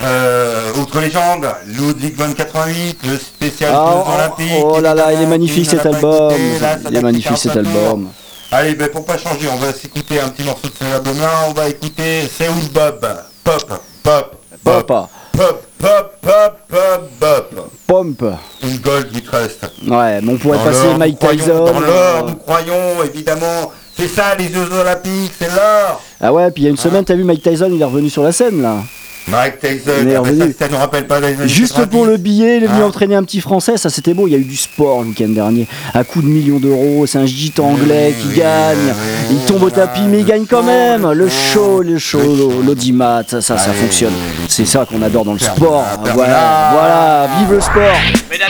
Euh, 0.03 0.73
autre 0.83 1.01
légende, 1.01 1.47
Ludwig 1.67 2.15
von 2.17 2.31
88, 2.35 2.99
le 3.07 3.17
spécial 3.17 3.73
Ah, 3.75 4.05
Jeux 4.07 4.13
Olympiques. 4.15 4.63
oh, 4.63 4.75
oh 4.77 4.81
là 4.81 4.93
là, 4.95 5.13
il 5.15 5.23
est 5.23 5.27
magnifique 5.27 5.69
cet 5.71 5.87
album. 5.87 6.31
Il 6.91 6.97
est 6.97 7.01
magnifique 7.01 7.39
cet 7.39 7.57
album. 7.57 8.09
Allez, 8.53 8.75
ben 8.75 8.89
pour 8.91 9.05
pas 9.07 9.17
changer, 9.17 9.49
on 9.51 9.57
va 9.57 9.73
s'écouter 9.73 10.21
un 10.21 10.29
petit 10.29 10.43
morceau 10.45 10.69
de 10.69 10.73
cet 10.79 10.93
album-là. 10.95 11.31
On 11.49 11.53
va 11.53 11.69
écouter 11.69 12.29
où 12.51 12.73
Bob 12.75 13.01
Pop, 13.43 13.65
pop, 14.03 14.35
pop, 14.63 14.87
Pop, 14.93 15.09
pop, 15.33 15.65
pop, 15.81 16.21
pop, 16.23 16.61
pop, 16.69 17.11
pop. 17.19 17.71
pompe. 17.87 18.25
Une 18.63 18.77
gold 18.79 19.09
we 19.15 19.23
trust. 19.25 19.65
Ouais, 19.87 20.21
mais 20.21 20.33
on 20.33 20.37
pourrait 20.37 20.59
passer 20.59 20.95
Mike 20.99 21.19
Tyson. 21.19 21.65
Dans 21.65 21.81
l'or, 21.81 22.27
nous 22.29 22.37
croyons, 22.37 23.03
évidemment. 23.05 23.73
C'est 23.97 24.09
ça, 24.09 24.35
les 24.37 24.49
Jeux 24.53 24.69
Olympiques, 24.73 25.33
c'est 25.39 25.49
l'or. 25.49 26.03
Ah 26.21 26.33
ouais, 26.33 26.51
puis 26.51 26.63
il 26.63 26.65
y 26.65 26.69
a 26.69 26.71
une 26.71 26.77
semaine, 26.77 27.05
t'as 27.05 27.15
vu 27.15 27.25
Mike 27.25 27.43
Tyson, 27.43 27.71
il 27.73 27.81
est 27.81 27.85
revenu 27.85 28.11
sur 28.11 28.23
la 28.23 28.33
scène 28.33 28.61
là. 28.63 28.77
Mike 29.27 29.59
Tyson, 29.59 29.91
Il 30.03 30.09
est 30.11 30.17
ah, 30.17 30.21
revenu. 30.21 30.53
ça, 30.53 30.67
ça 30.67 30.69
nous 30.71 30.77
rappelle 30.77 31.07
pas 31.07 31.19
les 31.19 31.35
Juste 31.49 31.73
90. 31.77 31.87
pour 31.91 32.05
le 32.05 32.19
billet, 32.19 32.59
il 32.59 32.65
est 32.65 32.67
venu 32.67 32.81
Ah. 32.83 32.87
entraîner 32.87 33.15
un 33.15 33.23
petit 33.23 33.41
français, 33.41 33.79
ça 33.79 33.89
c'était 33.89 34.13
beau, 34.13 34.27
il 34.27 34.33
y 34.33 34.35
a 34.35 34.39
eu 34.39 34.45
du 34.45 34.57
sport 34.57 35.01
le 35.01 35.09
week-end 35.09 35.29
dernier, 35.29 35.67
à 35.95 36.05
coup 36.05 36.21
de 36.21 36.27
millions 36.27 36.59
d'euros, 36.59 37.07
c'est 37.07 37.17
un 37.19 37.25
gîte 37.25 37.59
anglais 37.59 38.15
Oui, 38.15 38.23
qui 38.23 38.29
oui, 38.29 38.37
gagne, 38.37 38.77
oui, 39.31 39.37
il 39.41 39.47
tombe 39.47 39.63
au 39.63 39.71
tapis 39.71 40.03
mais 40.11 40.19
il 40.19 40.27
gagne 40.27 40.45
quand 40.45 40.63
même, 40.63 41.11
le 41.13 41.29
show, 41.31 41.81
le 41.81 41.97
show, 41.99 42.21
l'audimat, 42.67 43.23
ça, 43.27 43.41
ça, 43.41 43.57
fonctionne, 43.57 44.13
c'est 44.49 44.67
ça 44.67 44.85
qu'on 44.85 45.01
adore 45.01 45.25
dans 45.25 45.33
le 45.33 45.39
sport, 45.39 45.85
voilà, 46.13 46.71
voilà, 46.73 47.29
vive 47.39 47.53
le 47.55 47.61
sport 47.63 47.97
Mesdames 48.31 48.49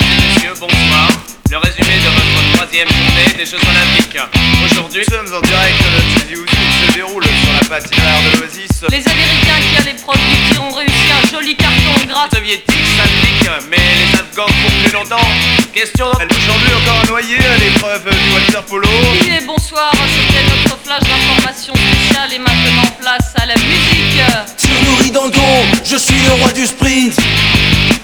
journée 2.82 3.38
des 3.38 3.46
Jeux 3.46 3.58
Olympiques. 3.58 4.18
Aujourd'hui, 4.64 5.02
nous 5.06 5.14
sommes 5.14 5.32
en 5.32 5.40
direct 5.46 5.78
de 6.28 6.36
où 6.36 6.44
tout 6.44 6.70
se 6.86 6.92
déroule 6.92 7.22
sur 7.22 7.52
la 7.52 7.68
patinoire 7.68 8.20
de 8.26 8.38
l'Oasis. 8.38 8.82
Les 8.90 9.06
Américains 9.06 9.62
qui 9.62 9.76
à 9.78 9.84
l'épreuve 9.84 10.18
du 10.18 10.52
tir 10.52 10.64
ont 10.64 10.74
réussi 10.74 11.06
un 11.14 11.28
joli 11.30 11.54
carton 11.54 11.94
grâce. 12.08 12.30
soviétiques 12.34 12.90
s'appliquent, 12.96 13.70
mais 13.70 13.76
les 13.78 14.18
Afghans 14.18 14.50
pour 14.60 14.70
plus 14.82 14.92
longtemps. 14.92 15.28
Question 15.72 16.06
aujourd'hui 16.10 16.74
encore 16.82 17.00
un 17.04 17.06
noyé 17.06 17.36
à 17.38 17.58
l'épreuve 17.58 18.10
du 18.10 18.34
water 18.34 18.62
polo. 18.64 18.88
Et 19.22 19.44
bonsoir, 19.44 19.92
c'était 19.94 20.44
notre 20.50 20.76
flash 20.82 21.02
d'information 21.06 21.74
spéciale 21.74 22.32
et 22.34 22.38
maintenant 22.40 22.90
place 23.00 23.30
à 23.36 23.46
la 23.46 23.54
musique. 23.54 24.18
Tire 24.56 24.82
nourri 24.90 25.10
dans 25.12 25.26
le 25.26 25.30
dos, 25.30 25.78
je 25.84 25.96
suis 25.96 26.18
le 26.26 26.42
roi 26.42 26.50
du 26.50 26.66
sprint 26.66 27.16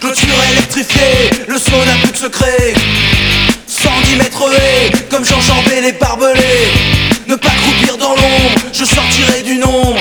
Clôture 0.00 0.44
électrifiée, 0.52 1.30
le 1.48 1.59
saut 1.59 1.85
n'a 1.85 1.94
plus 2.02 2.12
de 2.12 2.16
secret 2.16 2.74
110 3.90 4.16
mètres 4.16 4.53
haies, 4.55 4.90
comme 5.11 5.24
Jean 5.24 5.40
Jambé 5.40 5.81
les 5.83 5.92
barbelés. 5.92 6.68
Ne 7.26 7.35
pas 7.35 7.50
croupir 7.50 7.96
dans 7.96 8.11
l'ombre, 8.11 8.55
je 8.72 8.85
sortirai 8.85 9.42
du 9.42 9.57
nombre. 9.57 9.98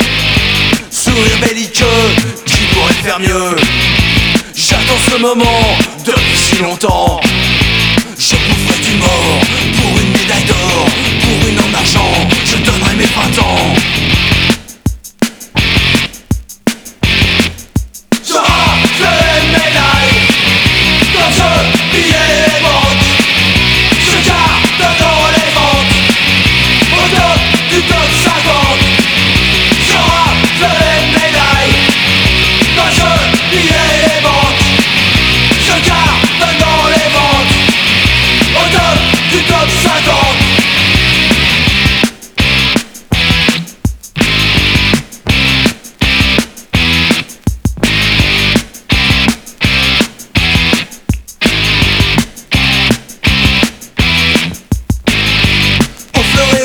Sourire 0.92 1.40
belliqueux, 1.42 2.06
qui 2.46 2.62
pourrait 2.74 3.02
faire 3.04 3.20
mieux? 3.20 3.56
J'attends 4.56 5.02
ce 5.12 5.18
moment 5.18 5.78
depuis 6.06 6.38
si 6.38 6.62
longtemps. 6.62 7.20
Je 8.18 8.36
boufferai 8.36 8.80
du 8.84 8.96
mort 8.98 9.40
pour 9.82 9.92
une 10.02 10.12
médaille 10.12 10.44
d'or 10.44 10.86
Pour 11.22 11.50
une 11.50 11.60
en 11.60 11.80
argent, 11.80 12.12
je 12.46 12.58
donnerai 12.58 12.96
mes 12.96 13.06
20 13.06 13.79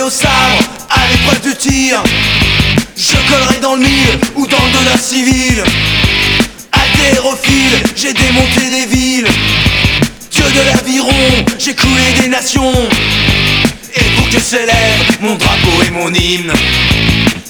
au 0.04 0.10
sabre 0.10 0.58
à 0.90 1.00
l'épreuve 1.10 1.40
du 1.40 1.56
tir. 1.56 2.02
Je 2.96 3.16
collerai 3.30 3.58
dans 3.60 3.74
le 3.74 3.82
mille 3.82 4.18
ou 4.36 4.46
dans 4.46 4.62
le 4.66 4.72
donneur 4.72 4.98
civil. 4.98 5.64
Haltérophile, 6.72 7.82
j'ai 7.96 8.12
démonté 8.12 8.70
des 8.70 8.86
villes. 8.86 9.28
Dieu 10.30 10.44
de 10.44 10.60
l'aviron, 10.66 11.44
j'ai 11.58 11.74
coulé 11.74 12.02
des 12.20 12.28
nations. 12.28 12.72
Et 13.96 14.04
pour 14.16 14.28
que 14.28 14.40
s'élève 14.40 15.18
mon 15.20 15.36
drapeau 15.36 15.82
et 15.86 15.90
mon 15.90 16.12
hymne 16.12 16.52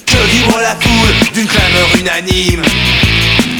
Que 0.06 0.16
vibre 0.30 0.58
la 0.60 0.76
foule 0.76 1.14
d'une 1.34 1.46
clameur 1.46 1.88
unanime. 1.98 2.62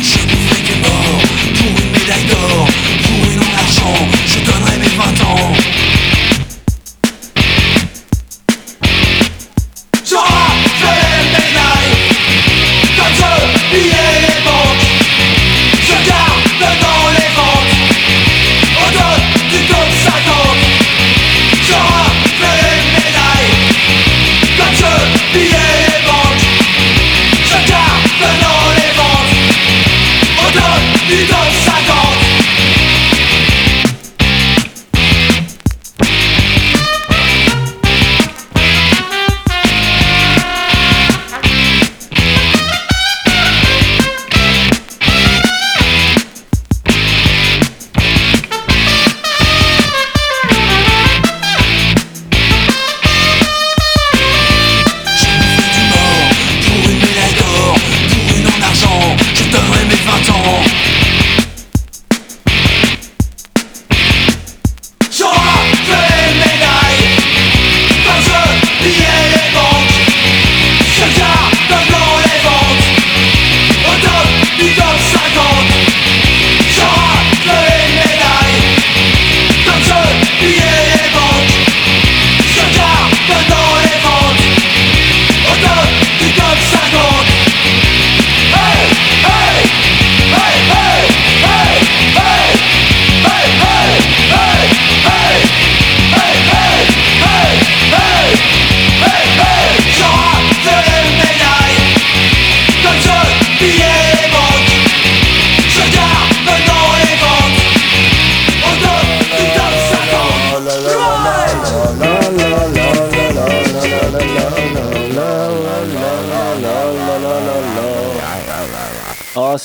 Je 0.02 0.18
boufferai 0.28 0.62
des 0.68 0.88
morts 0.88 1.22
pour 1.56 1.80
une 1.82 1.90
médaille 1.90 2.26
d'or 2.28 2.68
Pour 3.02 3.32
une 3.32 3.40
en 3.40 3.58
argent, 3.58 4.08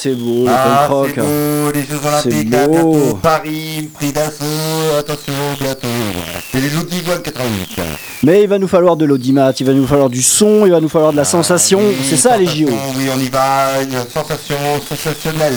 c'est 0.01 0.15
beau, 0.15 0.45
le 0.45 0.49
Ah, 0.49 0.85
punk 0.89 1.11
c'est 1.15 1.21
rock. 1.21 1.27
beau, 1.29 1.71
les 1.73 1.83
Jeux 1.83 1.99
Olympiques, 2.07 2.53
à 2.53 2.67
bientôt, 2.67 3.19
Paris, 3.21 3.89
prix 3.93 4.13
d'assaut, 4.13 4.95
attention, 4.97 5.33
bientôt. 5.59 5.87
C'est 6.51 6.61
les 6.61 6.75
outils 6.77 7.03
One 7.09 7.21
88. 7.21 7.79
Mais 8.21 8.43
il 8.43 8.49
va 8.49 8.59
nous 8.59 8.67
falloir 8.67 8.97
de 8.97 9.05
l'audimat, 9.05 9.53
il 9.57 9.65
va 9.65 9.71
nous 9.73 9.87
falloir 9.87 10.09
du 10.09 10.21
son, 10.21 10.65
il 10.65 10.71
va 10.71 10.81
nous 10.81 10.89
falloir 10.89 11.11
de 11.13 11.17
la 11.17 11.23
sensation. 11.23 11.79
Oui, 11.79 11.95
C'est 12.03 12.17
ça 12.17 12.35
les 12.35 12.45
JO. 12.45 12.67
sensation, 12.67 12.93
Oui, 12.97 13.05
on 13.15 13.19
y 13.19 13.29
va, 13.29 13.81
une 13.81 13.97
sensation 14.13 14.55
sensationnelle. 14.89 15.53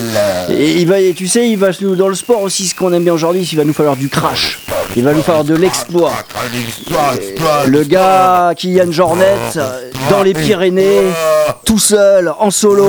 Et 0.50 0.80
il 0.80 0.86
va, 0.86 1.00
et 1.00 1.12
tu 1.12 1.26
sais, 1.26 1.48
il 1.48 1.58
va 1.58 1.70
nous 1.80 1.96
dans 1.96 2.08
le 2.08 2.14
sport 2.14 2.40
aussi, 2.42 2.68
ce 2.68 2.74
qu'on 2.76 2.92
aime 2.92 3.02
bien 3.02 3.14
aujourd'hui, 3.14 3.42
il 3.50 3.56
va 3.56 3.64
nous 3.64 3.72
falloir 3.72 3.96
du 3.96 4.08
crash. 4.08 4.60
Il 4.94 5.02
va 5.02 5.12
nous 5.12 5.22
falloir 5.22 5.44
de 5.44 5.54
l'exploit. 5.56 6.12
Ah, 6.14 7.14
exploit, 7.16 7.66
Le 7.66 7.82
gars 7.82 8.52
Kylian 8.56 8.92
Jornet 8.92 9.36
euh, 9.56 9.90
dans 10.10 10.22
les 10.22 10.34
Pyrénées, 10.34 11.00
Oh, 11.48 11.52
tout 11.64 11.78
seul, 11.78 12.32
en 12.38 12.50
solo, 12.50 12.88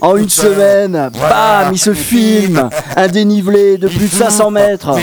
en 0.00 0.16
une 0.16 0.28
semaine, 0.28 1.10
bam, 1.12 1.70
il 1.72 1.78
se 1.78 1.90
il 1.90 1.96
filme, 1.96 2.68
un 2.96 3.08
dénivelé 3.08 3.78
de 3.78 3.86
plus 3.86 4.08
de 4.08 4.14
500 4.14 4.50
mètres. 4.50 4.96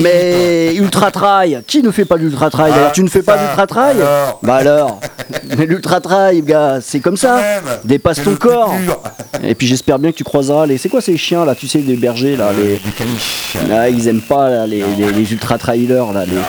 Mais 0.00 0.74
ultra 0.74 1.10
trail, 1.10 1.62
qui 1.66 1.82
ne 1.82 1.90
fait 1.90 2.04
pas 2.04 2.18
d'ultra 2.18 2.50
trail 2.50 2.70
Ah, 2.72 2.76
D'ailleurs, 2.76 2.92
tu 2.92 3.02
ne 3.02 3.08
fais 3.08 3.22
pas 3.22 3.38
d'ultra 3.38 3.66
trail 3.66 3.96
alors. 4.00 4.38
Bah 4.42 4.56
alors, 4.56 5.00
mais 5.56 5.66
l'ultra 5.66 6.00
trail, 6.00 6.42
gars, 6.42 6.78
c'est 6.80 7.00
comme 7.00 7.16
ça. 7.16 7.40
Dépasse 7.84 8.22
ton 8.22 8.34
corps. 8.34 8.74
Et 9.42 9.54
puis 9.54 9.66
j'espère 9.66 9.98
bien 9.98 10.12
que 10.12 10.16
tu 10.16 10.24
croiseras 10.24 10.66
les. 10.66 10.78
C'est 10.78 10.88
quoi 10.88 11.00
ces 11.00 11.16
chiens 11.16 11.44
là 11.44 11.54
Tu 11.54 11.68
sais, 11.68 11.78
des 11.78 11.96
bergers 11.96 12.36
là, 12.36 12.52
les. 12.52 12.74
Des 12.74 12.90
caniches. 12.96 13.56
Là, 13.68 13.88
ils 13.88 14.08
aiment 14.08 14.20
pas 14.20 14.50
là, 14.50 14.66
les, 14.66 14.84
les, 14.98 15.12
les 15.12 15.32
ultra 15.32 15.58
trailers 15.58 16.12
là, 16.12 16.24
les, 16.26 16.34
non, 16.34 16.40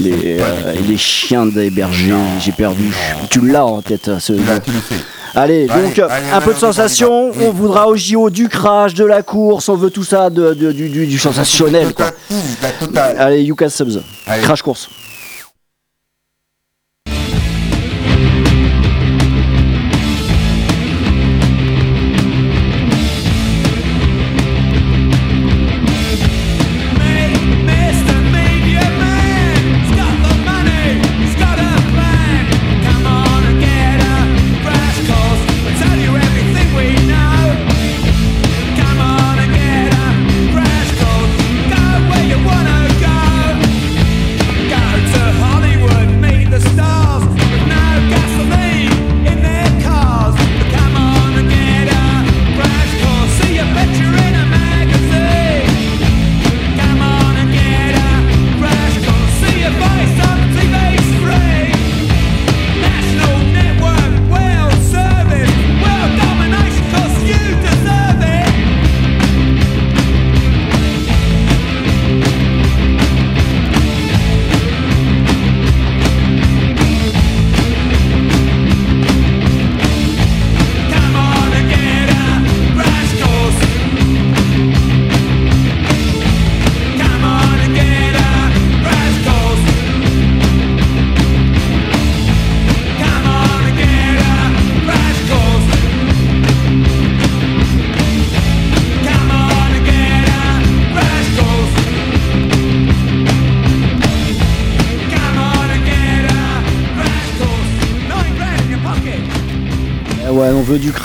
les, 0.00 0.40
euh, 0.40 0.74
les 0.88 0.96
chiens 0.96 1.46
des 1.46 1.70
bergers. 1.70 2.14
J'ai 2.40 2.52
perdu. 2.52 2.90
Tu 3.30 3.40
l'as 3.46 3.64
en 3.64 3.82
tête. 3.82 4.10
Ce... 4.18 4.32
Là, 4.32 4.60
tu 4.60 4.70
le 4.70 4.78
sais. 4.78 5.02
Allez, 5.34 5.66
Allez, 5.70 5.82
donc 5.88 5.98
allez, 5.98 6.12
un 6.30 6.36
allez, 6.36 6.44
peu 6.44 6.52
de 6.54 6.58
sensation. 6.58 7.30
On 7.40 7.50
voudra 7.52 7.88
au 7.88 7.96
JO 7.96 8.28
du 8.30 8.48
crash, 8.48 8.94
de 8.94 9.04
la 9.04 9.22
course. 9.22 9.68
On 9.68 9.76
veut 9.76 9.90
tout 9.90 10.04
ça, 10.04 10.28
de, 10.30 10.52
de- 10.54 10.72
du, 10.72 10.88
du, 10.88 11.06
du 11.06 11.18
sensationnel 11.18 11.94
quoi. 11.94 12.06
La 12.62 12.68
totale. 12.70 13.16
Allez, 13.18 13.42
Yuka 13.42 13.68
Subs. 13.70 14.00
Crash 14.42 14.62
course. 14.62 14.88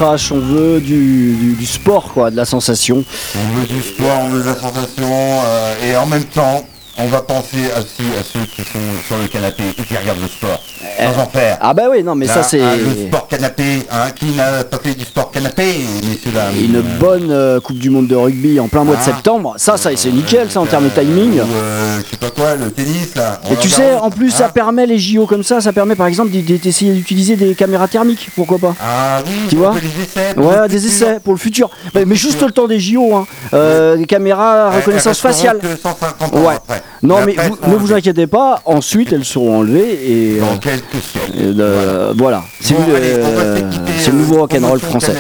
On 0.02 0.40
veut 0.40 0.80
du, 0.80 1.66
sport 1.66 2.14
quoi, 2.14 2.30
de 2.32 2.36
la 2.36 2.46
sensation. 2.46 3.04
On 3.36 3.60
veut 3.60 3.66
du 3.66 3.82
sport, 3.82 4.20
on 4.24 4.30
veut 4.30 4.42
de 4.42 4.48
la 4.48 4.56
sensation, 4.56 5.08
euh, 5.10 5.74
et 5.84 5.96
en 5.96 6.06
même 6.06 6.26
temps, 6.26 6.66
on 6.98 7.08
va 7.08 7.22
penser 7.22 7.64
ceux, 7.82 8.04
à 8.20 8.24
ceux 8.24 8.46
qui 8.46 8.62
sont 8.62 8.80
sur 9.08 9.18
le 9.18 9.28
canapé 9.28 9.64
qui 9.98 10.02
regardent 10.04 10.22
le 10.22 10.28
sport. 10.28 10.62
Sans 10.98 11.22
en. 11.22 11.28
Ah 11.62 11.74
bah 11.74 11.84
oui, 11.92 12.04
non 12.04 12.16
mais 12.16 12.26
Là, 12.28 12.34
ça 12.36 12.44
c'est 12.44 12.62
hein, 12.62 12.76
le 12.78 13.08
sport 13.08 13.28
canapé, 13.28 13.64
hein, 13.92 14.10
qui 14.16 14.26
n'a 14.32 14.64
pas 14.64 14.78
fait 14.78 14.94
du 14.94 15.06
sport 15.06 15.32
canapé, 15.32 15.64
messieurs 16.04 16.32
une 16.64 16.78
Euh, 16.78 16.82
bonne 17.00 17.32
euh, 17.32 17.60
Coupe 17.60 17.78
du 17.78 17.90
Monde 17.90 18.08
de 18.08 18.16
rugby 18.16 18.60
en 18.60 18.68
plein 18.68 18.84
mois 18.84 18.96
de 18.96 19.02
Ah. 19.02 19.06
septembre. 19.06 19.54
Ça, 19.58 19.78
ça 19.78 19.90
c'est 19.96 20.12
nickel 20.12 20.50
ça 20.52 20.62
en 20.62 20.66
termes 20.66 20.86
de 20.86 20.90
timing. 20.90 21.40
Ou, 21.40 21.44
euh, 21.56 22.00
je 22.06 22.12
sais 22.12 22.18
pas 22.18 22.30
quoi, 22.30 22.56
le 22.56 22.72
tennis 22.72 23.16
là. 23.16 23.40
on 23.50 23.54
Et 23.54 23.58
tu 23.58 23.70
sais, 23.70 23.86
regarde, 23.88 24.06
en 24.06 24.10
plus, 24.10 24.34
hein. 24.34 24.38
ça 24.38 24.50
permet 24.50 24.86
les 24.86 24.98
JO 25.00 25.26
comme 25.26 25.44
ça, 25.44 25.62
ça 25.62 25.74
permet 25.74 25.96
par 25.96 26.08
exemple 26.08 26.32
d'essayer 26.32 26.94
d'utiliser 26.94 27.36
des 27.36 27.54
caméras 27.56 27.88
thermiques, 27.88 28.30
pourquoi 28.36 28.58
pas 28.60 28.76
Ah 28.82 29.22
oui, 29.26 29.34
Tu 29.50 29.56
vois 29.56 29.74
des 29.74 29.88
essais. 30.04 30.38
Ouais, 30.38 30.68
des 30.68 30.86
essais 30.88 31.20
pour 31.24 31.34
le 31.34 31.40
futur. 31.40 31.70
Mais, 31.96 32.06
mais 32.06 32.16
juste 32.16 32.42
le 32.42 32.52
temps 32.52 32.68
des 32.68 32.80
JO, 32.80 33.16
hein. 33.16 33.26
Euh, 33.54 33.96
des 33.98 34.06
caméras 34.06 34.72
reconnaissance 34.72 35.20
faciale. 35.20 35.60
que 35.60 35.68
150 35.76 36.34
ans 36.34 36.40
Ouais. 36.48 36.56
après. 36.56 36.82
Non, 37.04 37.18
mais 37.26 37.34
après, 37.34 37.50
vous- 37.50 37.58
elles 37.64 37.70
ne 37.72 37.76
vous 37.76 37.94
inquiétez 37.94 38.28
pas, 38.28 38.62
ensuite 38.66 39.12
elles 39.14 39.26
seront 39.26 39.60
enlevées 39.60 39.87
et. 39.90 40.40
Dans 40.40 40.54
euh, 40.54 40.58
quelques 40.62 41.02
siècles. 41.04 42.14
voilà. 42.18 42.44
C'est 42.62 42.74
Bon, 42.74 42.88
le, 42.88 42.94
va 42.94 43.00
euh, 43.00 44.12
nouveau 44.14 44.40
rock'n'roll 44.42 44.80
français. 44.80 45.14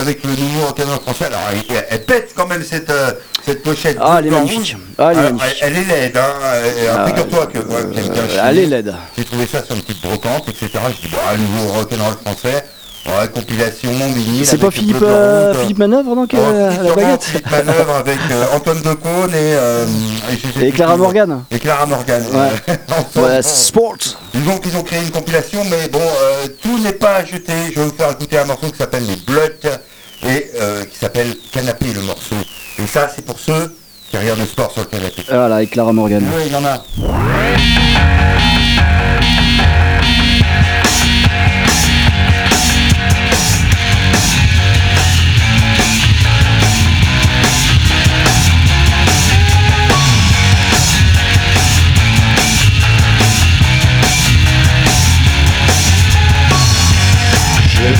Avec 0.00 0.24
le 0.24 0.30
nouveau 0.30 0.66
rock'n'roll 0.66 1.00
français. 1.00 1.24
Alors, 1.26 1.40
elle, 1.52 1.84
elle 1.90 2.04
pète 2.04 2.32
quand 2.34 2.46
même 2.46 2.62
cette, 2.62 2.90
euh, 2.90 3.12
cette 3.44 3.62
pochette. 3.62 3.96
Ah, 4.00 4.16
elle 4.20 4.26
est 4.28 4.30
magnifique. 4.30 4.76
Ah, 4.98 5.08
elle 5.12 5.16
est 5.16 5.20
Alors, 5.20 5.32
magnifique. 5.34 5.58
elle 5.62 5.76
est 5.76 5.84
laide, 5.84 6.16
hein. 6.16 7.12
Que 7.52 7.58
moi, 7.68 7.82
bien 7.84 8.02
Euh, 8.02 8.28
chier, 8.28 8.40
elle 8.44 8.58
est 8.58 8.66
laide. 8.66 8.94
J'ai 9.16 9.24
trouvé 9.24 9.46
ça 9.46 9.64
sur 9.64 9.74
une 9.74 9.82
petite 9.82 10.02
brocante, 10.02 10.48
etc. 10.48 10.68
Je 10.88 11.06
dis, 11.08 11.12
bah, 11.12 11.18
un 11.32 11.36
nouveau 11.36 11.72
rock'n'roll 11.72 12.14
français. 12.24 12.64
Ouais, 13.06 13.28
compilation, 13.34 13.90
vinyle. 13.90 14.46
C'est 14.46 14.56
pas 14.56 14.70
Philippe, 14.70 14.96
euh, 15.02 15.52
rouge. 15.52 15.60
Philippe 15.62 15.78
Manœuvre 15.78 16.14
donc 16.16 16.30
Oh, 16.32 16.36
euh, 16.38 16.70
à 16.70 16.82
la 16.82 16.94
baguette 16.94 17.22
Philippe 17.24 17.50
Manœuvre 17.50 17.96
avec 17.96 18.18
euh, 18.30 18.44
Antoine 18.54 18.78
Decaune 18.80 19.30
et, 19.30 19.54
euh, 19.54 19.84
et, 20.62 20.70
Clara. 20.72 20.96
Morgan. 20.96 21.44
Et 21.50 21.58
Clara 21.58 21.84
Morgan. 21.86 22.22
Ouais. 22.32 22.74
Ouais, 23.22 23.42
sport. 23.42 23.96
Disons 24.32 24.58
qu'ils 24.58 24.76
ont 24.76 24.82
créé 24.82 25.00
une 25.02 25.10
compilation, 25.10 25.62
mais 25.70 25.88
bon, 25.88 26.00
euh, 26.00 26.46
tout 26.62 26.78
n'est 26.82 26.92
pas 26.92 27.24
jeter. 27.24 27.52
Je 27.74 27.80
vais 27.80 27.86
vous 27.86 27.94
faire 27.94 28.10
écouter 28.12 28.38
un 28.38 28.44
morceau 28.46 28.68
qui 28.70 28.78
s'appelle 28.78 29.04
Les 29.06 29.16
Bloods 29.16 29.76
et 30.26 30.50
euh, 30.60 30.84
qui 30.84 30.98
s'appelle 30.98 31.34
Canapé 31.52 31.86
le 31.94 32.00
morceau. 32.02 32.36
Et 32.82 32.86
ça, 32.86 33.10
c'est 33.14 33.24
pour 33.24 33.38
ceux 33.38 33.74
qui 34.10 34.16
regardent 34.16 34.40
le 34.40 34.46
sport 34.46 34.72
sur 34.72 34.80
le 34.82 34.86
canapé. 34.88 35.22
Voilà, 35.28 35.56
avec 35.56 35.70
Clara 35.70 35.92
Morgan. 35.92 36.24
Oui, 36.36 36.44
il 36.46 36.52
y 36.52 36.56
en 36.56 36.64
a. 36.64 36.82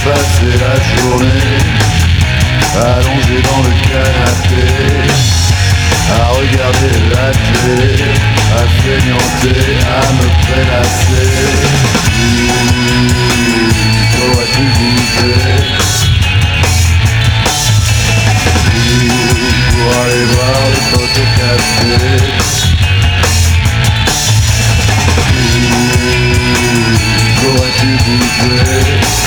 passer 0.04 0.52
la 0.60 0.74
journée 1.00 1.58
allongé 2.76 3.40
dans 3.40 3.62
le 3.62 3.72
canapé 3.88 4.64
à 6.10 6.26
regarder 6.28 6.96
la 7.14 7.28
télé, 7.32 7.94
à 8.52 8.62
feignanter, 8.82 9.64
à 9.88 10.12
me 10.12 10.26
prélasser. 10.44 11.28
Mmh, 12.20 13.08
t'aurais-tu 14.12 14.64
bouger 14.76 15.40
mmh, 18.74 19.08
Pour 19.70 19.88
aller 20.02 20.24
voir 20.26 20.58
le 20.68 20.80
pote 20.90 21.16
au 21.16 21.26
café. 21.38 21.96
Mmh, 25.34 26.96
t'aurais-tu 27.40 27.88
bouger 28.04 29.23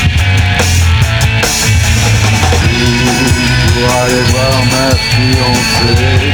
pour 3.74 3.90
aller 4.02 4.24
voir 4.32 4.58
ma 4.72 4.88
fiancée 4.96 6.34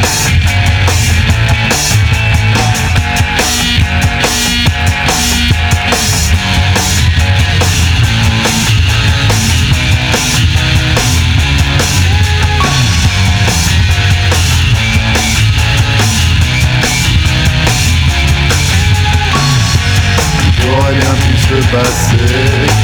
J'aurais 20.66 20.94
bien 20.94 21.13
pu 21.13 21.38
se 21.38 21.58
passer 21.72 22.83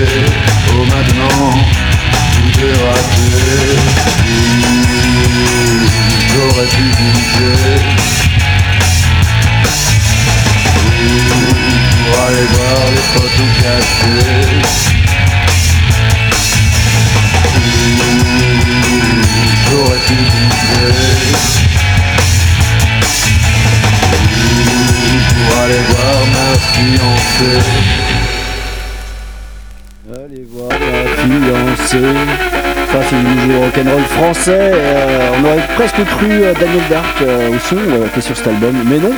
Français. 34.34 34.70
Euh, 34.74 35.30
on 35.38 35.44
aurait 35.44 35.66
presque 35.76 36.04
cru 36.04 36.30
euh, 36.30 36.54
Daniel 36.54 36.82
Dark 36.90 37.22
euh, 37.22 37.50
au 37.50 37.58
son 37.58 37.76
qui 38.12 38.18
est 38.18 38.22
sur 38.22 38.36
cet 38.36 38.46
album. 38.48 38.74
Mais 38.86 38.98
non, 38.98 39.12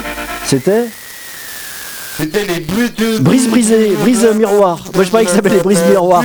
c'était 0.44 0.84
C'était 2.18 2.44
les 2.44 2.60
brutes. 2.60 3.22
Brise 3.22 3.48
brisée, 3.48 3.92
brise 4.00 4.26
miroir. 4.34 4.84
Moi, 4.94 5.04
je 5.04 5.08
croyais 5.08 5.24
que 5.26 5.30
ça 5.30 5.36
s'appelait 5.36 5.58
brise 5.60 5.82
miroir. 5.90 6.24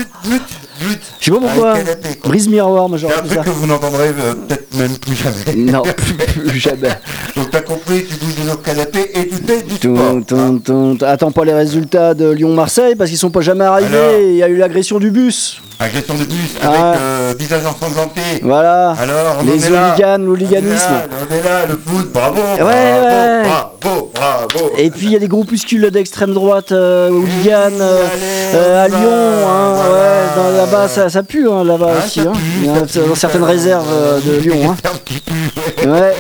Je 1.20 1.26
sais 1.26 1.32
pas 1.32 1.38
pourquoi. 1.38 1.76
Brise 2.24 2.48
miroir, 2.50 2.90
moi 2.90 2.98
C'est 2.98 3.04
j'aurais 3.08 3.20
un 3.20 3.24
truc 3.24 3.34
ça. 3.34 3.44
que 3.44 3.50
vous 3.52 3.68
n'entendrez 3.68 4.08
euh, 4.08 4.34
peut-être 4.34 4.74
même 4.76 4.98
plus 4.98 5.16
jamais. 5.16 5.72
Non, 5.72 5.84
plus 6.48 6.60
jamais. 6.60 6.90
Donc 7.36 7.52
t'as 7.52 7.62
compris, 7.62 8.04
tu 8.06 8.16
bouges 8.16 8.36
dans 8.46 8.52
le 8.54 8.58
canapé 8.58 9.12
et 9.14 9.28
tu 9.28 9.36
fais 9.46 9.62
du 9.62 9.76
sport. 9.76 10.22
Tum. 10.26 10.98
Attends 11.02 11.32
pas 11.32 11.46
les 11.46 11.54
résultats 11.54 12.16
de 12.16 12.32
Lyon-Marseille 12.32 12.96
parce 12.96 13.12
qu'ils 13.12 13.20
sont 13.20 13.30
pas 13.30 13.42
jamais 13.42 13.66
arrivés. 13.66 13.96
Alors 13.96 14.22
Il 14.22 14.36
y 14.38 14.44
a 14.44 14.48
eu 14.50 14.58
l'agression 14.58 14.98
du 14.98 15.12
bus. 15.12 15.62
Agression 15.82 16.14
de 16.14 16.26
bus 16.26 16.52
Ah. 16.62 16.68
avec 16.68 17.02
euh, 17.02 17.34
visage 17.40 17.66
ensanglanté. 17.66 18.22
Voilà. 18.44 18.92
Alors, 19.00 19.38
on 19.40 19.44
les 19.46 19.66
hooligans, 19.66 20.18
l'hooliganisme. 20.20 20.88
On 20.90 20.96
est 20.96 21.08
là, 21.08 21.08
on 21.30 21.34
est 21.34 21.42
là, 21.44 21.66
le 21.68 21.80
foot, 21.86 22.12
bravo, 22.12 22.36
Ouais, 22.38 22.58
bravo, 22.60 23.06
ouais. 23.06 23.44
bravo, 23.44 24.12
bravo. 24.14 24.72
Et 24.78 24.92
puis 24.92 25.08
il 25.08 25.12
y 25.12 25.16
a 25.16 25.20
des 25.20 25.28
groupuscules 25.28 25.90
d'extrême 25.90 26.34
droite, 26.34 26.72
euh, 26.72 27.10
hooligans 27.10 27.80
euh, 27.82 28.06
euh, 28.54 28.86
à 28.86 28.88
Lyon, 28.88 29.00
hein, 29.50 29.74
voilà, 29.76 30.52
ouais, 30.52 30.58
là-bas 30.58 30.88
ça, 30.88 31.10
ça 31.10 31.24
pue 31.24 31.50
hein, 31.50 31.64
là-bas 31.64 31.90
Ah, 32.00 32.06
aussi, 32.06 32.20
hein. 32.22 32.32
pue, 32.34 32.70
pue, 32.92 33.00
dans 33.08 33.16
certaines 33.16 33.44
réserves 33.44 33.88
euh, 33.92 34.20
de 34.20 34.34
Lyon. 34.38 34.76
Hein. 34.76 35.88
Ouais. 35.88 36.14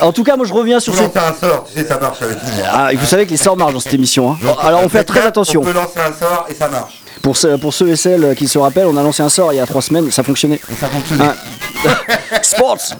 En 0.00 0.12
tout 0.12 0.22
cas, 0.24 0.36
moi 0.36 0.46
je 0.46 0.52
reviens 0.54 0.80
sur 0.80 0.94
cette. 0.94 1.14
un 1.16 1.34
sort, 1.38 1.64
tu 1.70 1.78
sais, 1.80 1.86
ça 1.86 1.98
marche 1.98 2.22
avec. 2.22 2.38
Ah, 2.72 2.88
vous 2.94 3.04
savez 3.06 3.26
que 3.26 3.30
les 3.32 3.36
sorts 3.36 3.56
marchent 3.56 3.74
dans 3.74 3.80
cette 3.80 3.92
émission. 3.94 4.32
Hein. 4.32 4.36
Alors 4.62 4.80
on 4.84 4.88
fait 4.88 5.04
très 5.04 5.20
attention. 5.26 5.60
On 5.60 5.64
peut 5.64 5.72
lancer 5.72 5.98
un 5.98 6.12
sort 6.18 6.46
et 6.48 6.54
ça 6.54 6.68
marche. 6.68 7.02
Pour, 7.22 7.36
ceux- 7.36 7.58
pour 7.58 7.74
ceux 7.74 7.88
et 7.88 7.96
celles 7.96 8.34
qui 8.34 8.48
se 8.48 8.58
rappellent, 8.58 8.86
on 8.86 8.96
a 8.96 9.02
lancé 9.02 9.22
un 9.22 9.28
sort 9.28 9.52
il 9.52 9.56
y 9.56 9.60
a 9.60 9.66
trois 9.66 9.82
semaines, 9.82 10.10
ça 10.10 10.22
fonctionnait. 10.22 10.60
Ça 10.80 10.86
fonctionne. 10.86 11.18
Ah. 11.22 11.34
Sports 12.42 12.78
Sport, 12.80 12.96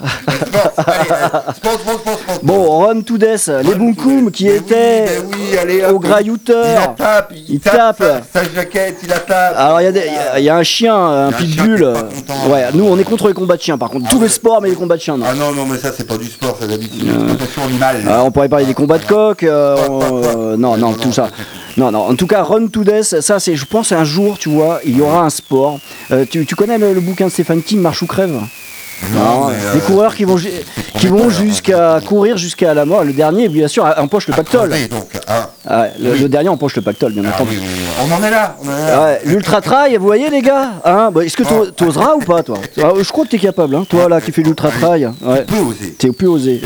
allez, 0.79 1.11
allez. 1.11 1.55
Sport, 1.57 1.81
sport, 1.81 1.99
sport, 2.01 2.19
sport. 2.19 2.39
Bon, 2.43 2.79
Run 2.87 3.01
to 3.03 3.19
Death, 3.19 3.51
les 3.63 3.75
Bunkum 3.75 4.31
qui 4.31 4.45
Mais 4.45 4.51
oui, 4.53 4.57
étaient 4.59 5.05
mais 5.07 5.19
oui, 5.37 5.59
allez, 5.59 5.85
au 5.87 5.99
graillouteur. 5.99 6.67
Il 6.67 6.95
tape, 6.97 7.33
il, 7.35 7.55
Il 7.55 7.61
tape, 7.61 7.99
tape. 7.99 8.03
Ah, 8.03 8.21
Sa, 8.33 8.41
sa 8.45 8.55
jaquette, 8.55 8.97
il 9.03 9.09
la 9.09 9.19
tape. 9.19 9.55
Alors 9.57 9.81
il 9.81 9.85
y, 9.85 9.87
a 9.87 9.93
des- 9.93 10.01
y 10.01 10.09
a- 10.35 10.41
y 10.41 10.49
a 10.49 10.57
un 10.57 10.63
chien, 10.63 10.95
un 10.97 11.33
pitbull. 11.33 11.83
euh. 11.83 11.95
Ouais, 12.49 12.65
nous 12.75 12.85
on 12.85 12.99
est 12.99 13.05
contre 13.05 13.29
les 13.29 13.35
combats 13.35 13.57
de 13.57 13.63
chiens 13.63 13.77
par 13.79 13.91
contre. 13.91 14.09
Tous 14.11 14.21
les 14.21 14.29
sports, 14.29 14.61
mais 14.63 14.71
les 14.71 14.77
combats 14.77 14.97
de 14.97 15.03
chiens 15.03 15.17
non. 15.17 15.27
Ah 15.29 15.35
non, 15.35 15.53
non, 15.53 15.67
mais 15.67 15.79
ça, 15.79 15.91
c'est 15.97 16.07
pas 16.07 16.17
du 16.17 16.27
sport, 16.27 16.57
c'est 16.61 16.69
d'habitude. 16.69 17.09
Animale. 17.65 18.03
Alors, 18.07 18.27
on 18.27 18.31
pourrait 18.31 18.49
parler 18.49 18.65
des 18.67 18.75
combats 18.75 18.99
de 18.99 19.05
coq, 19.05 19.43
euh, 19.43 19.77
on- 19.89 20.23
euh, 20.25 20.57
non, 20.57 20.77
non, 20.77 20.93
tout 20.95 21.13
ça. 21.13 21.29
Non, 21.77 21.91
non, 21.93 22.01
en 22.09 22.15
tout 22.17 22.27
cas, 22.27 22.43
Run 22.43 22.67
to 22.69 22.83
Death, 22.85 23.21
ça 23.21 23.39
c'est, 23.41 23.55
je 23.57 23.65
pense, 23.65 23.93
un 23.93 24.05
jour, 24.05 24.39
tu 24.39 24.49
vois, 24.49 24.81
il 24.85 24.97
y 24.97 25.01
aura 25.01 25.23
un 25.23 25.31
sport. 25.31 25.79
Euh, 26.11 26.25
tu, 26.29 26.45
tu 26.45 26.55
connais 26.57 26.79
le, 26.79 26.93
le 26.95 27.01
bouquin 27.01 27.27
de 27.27 27.31
Stéphane 27.31 27.63
King, 27.63 27.81
Marche 27.81 28.03
ou 28.03 28.07
crève? 28.07 28.31
Non, 29.15 29.47
mais, 29.49 29.55
euh, 29.65 29.73
Des 29.75 29.81
coureurs 29.81 30.15
qui 30.15 30.25
vont, 30.25 30.37
ju- 30.37 30.51
qui 30.99 31.07
vont 31.07 31.31
jusqu'à 31.31 32.01
courir 32.07 32.37
jusqu'à 32.37 32.75
la 32.75 32.85
mort. 32.85 33.03
Le 33.03 33.15
dernier, 33.15 33.49
bien 33.49 33.67
sûr, 33.67 33.83
empoche 33.97 34.27
le 34.27 34.35
pactole. 34.35 34.71
Attendez, 34.73 34.89
donc. 34.89 35.09
Ah 35.27 35.49
ouais, 35.71 35.93
le, 35.99 36.17
le 36.17 36.29
dernier 36.29 36.51
empoche 36.51 36.77
le 36.77 36.83
pactole, 36.83 37.13
bien 37.15 37.23
Ah 37.27 37.35
entendu. 37.35 37.57
oui, 37.59 37.63
oui, 37.63 37.69
oui. 37.79 38.07
on 38.11 38.13
en 38.15 38.23
est 38.23 38.31
là. 38.31 38.57
Là. 38.67 39.19
L'ultra 39.25 39.63
trail, 39.63 39.97
vous 39.97 40.05
voyez 40.05 40.29
les 40.29 40.43
gars 40.43 40.73
hein 40.85 41.11
bah, 41.15 41.25
Est-ce 41.25 41.37
que 41.37 41.45
t'o- 41.45 41.71
t'oseras 41.71 42.15
ou 42.17 42.21
pas 42.21 42.43
toi? 42.43 42.59
Ah, 42.83 42.91
Je 43.01 43.09
crois 43.11 43.25
que 43.25 43.31
t'es 43.31 43.39
capable, 43.39 43.75
hein, 43.75 43.87
toi 43.89 44.07
là 44.07 44.21
qui 44.21 44.33
fais 44.33 44.43
l'ultra 44.43 44.69
trail. 44.71 45.09
Ouais. 45.23 45.47
Tu. 45.47 45.93
T'es 45.93 46.13
plus 46.13 46.27
osé. 46.29 46.61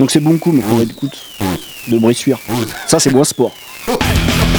Donc, 0.00 0.10
c'est 0.10 0.20
bon 0.20 0.36
coup, 0.38 0.50
mais 0.50 0.62
faut 0.62 0.82
écoute 0.82 1.12
de 1.86 1.98
brissuire. 1.98 2.38
Ça 2.88 2.98
c'est 2.98 3.10
moins 3.12 3.22
sport. 3.24 3.52
Hey, 3.88 3.96
hey, 4.02 4.52
hey. 4.52 4.57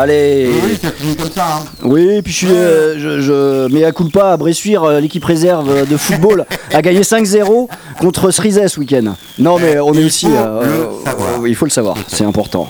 Allez. 0.00 0.48
Oui, 0.64 1.16
comme 1.16 1.30
ça. 1.32 1.44
Hein. 1.56 1.64
Oui, 1.82 2.22
puis 2.22 2.32
je, 2.32 2.36
suis, 2.38 2.52
euh, 2.52 2.94
je, 2.98 3.20
je 3.20 3.72
mets 3.74 3.84
à 3.84 3.90
culpa 3.92 4.32
à 4.32 4.36
Bressuire, 4.36 4.84
euh, 4.84 5.00
l'équipe 5.00 5.24
réserve 5.24 5.88
de 5.88 5.96
football 5.96 6.44
a 6.72 6.82
gagné 6.82 7.00
5-0 7.00 7.68
contre 8.00 8.30
Cerizet 8.30 8.68
ce 8.68 8.78
week-end. 8.78 9.14
Non, 9.38 9.58
mais 9.58 9.80
on 9.80 9.92
est 9.94 10.04
aussi. 10.04 10.26
euh, 10.26 10.62
euh, 10.62 11.48
il 11.48 11.56
faut 11.56 11.64
le 11.64 11.70
savoir, 11.70 11.96
c'est 12.06 12.24
important, 12.24 12.68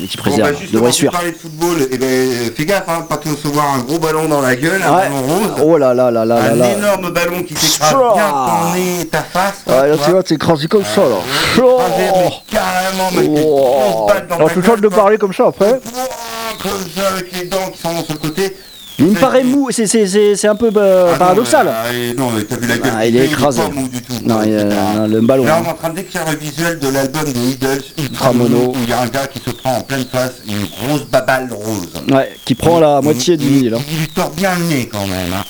l'équipe 0.00 0.22
Bon, 0.22 0.30
bah, 0.36 0.44
réserve 0.44 0.70
de 0.70 0.78
Bressuire. 0.78 1.10
pour 1.12 1.20
parler 1.20 1.32
de 1.32 1.38
football, 1.38 1.76
eh 1.90 1.96
ben, 1.98 2.28
fais 2.54 2.64
gaffe, 2.66 2.84
hein, 2.88 3.06
pas 3.08 3.16
te 3.16 3.28
recevoir 3.28 3.74
un 3.74 3.78
gros 3.78 3.98
ballon 3.98 4.28
dans 4.28 4.42
la 4.42 4.54
gueule, 4.54 4.82
un 4.82 4.92
ballon 4.92 5.22
rose. 5.22 5.62
Oh 5.64 5.78
là 5.78 5.94
là 5.94 6.10
là 6.10 6.24
là 6.24 6.36
là 6.42 6.52
un 6.52 6.56
là. 6.56 6.72
énorme 6.76 7.10
ballon 7.10 7.42
qui 7.42 7.54
t'écrase 7.54 7.94
bien 7.94 8.30
ton 8.30 8.74
nez 8.74 9.06
ta 9.06 9.22
face. 9.22 9.62
quoi, 9.64 9.74
Ah, 9.82 9.86
là, 9.86 9.96
tu 10.04 10.10
vois. 10.10 10.22
t'es 10.22 10.34
écrasé 10.34 10.66
comme 10.66 10.84
ça 10.84 11.00
là. 11.02 11.16
Mais 11.56 12.30
carrément, 12.50 13.10
mais 13.14 13.40
Oh. 13.42 14.06
dans 14.38 14.48
tu 14.48 14.60
gueule, 14.60 14.80
de 14.80 14.88
parler 14.88 15.16
comme 15.16 15.32
ça 15.32 15.46
après. 15.48 15.80
Comme 16.70 16.90
ça, 17.02 17.08
avec 17.12 17.32
les 17.32 17.44
dents 17.48 17.70
qui 17.72 17.80
sont 17.80 18.04
sur 18.04 18.14
le 18.14 18.18
côté. 18.20 18.56
Il 18.98 19.06
me 19.08 19.14
paraît 19.14 19.44
mou, 19.44 19.68
c'est- 19.70 20.44
un 20.46 20.54
peu 20.54 20.70
euh, 20.74 21.12
Ah 21.14 21.18
paradoxal. 21.18 21.68
ah, 21.70 21.92
et 21.92 22.14
non, 22.14 22.30
mais 22.30 22.44
t'as 22.44 22.56
vu 22.56 22.66
la 22.66 22.78
gueule 22.78 22.92
Ah, 22.96 23.06
il 23.06 23.14
est 23.14 23.26
écrasé. 23.26 23.60
pas 23.60 23.68
mou 23.68 23.88
du 23.88 24.00
tout. 24.00 24.14
Non, 24.24 24.42
il 24.42 24.52
le 24.52 25.20
ballon. 25.20 25.44
Là, 25.44 25.56
hein. 25.58 25.62
on 25.62 25.68
est 25.68 25.70
en 25.70 25.74
train 25.74 25.90
de 25.90 25.96
décrire 25.96 26.22
le 26.30 26.36
visuel 26.38 26.78
de 26.78 26.88
l'album 26.88 27.24
des 27.30 27.50
Idols, 27.50 27.82
Ultra 27.98 28.32
Mono. 28.32 28.72
où 28.72 28.76
il 28.82 28.88
y 28.88 28.92
a 28.94 29.00
un 29.02 29.06
gars 29.08 29.26
qui 29.26 29.38
se 29.38 29.50
prend 29.54 29.76
en 29.76 29.80
pleine 29.82 30.06
face 30.10 30.36
une 30.48 30.64
grosse 30.88 31.04
baballe 31.08 31.50
rose. 31.52 31.90
Ouais, 32.10 32.34
qui 32.46 32.54
prend 32.54 32.80
la 32.80 33.02
moitié 33.02 33.36
du 33.36 33.46
vinyle. 33.46 33.74
hein. 33.74 33.82
Il 33.92 33.98
lui 33.98 34.08
tord 34.08 34.30
bien 34.30 34.52
le 34.58 34.64
nez 34.64 34.88
quand 34.90 35.06
même. 35.06 35.32
hein. 35.34 35.44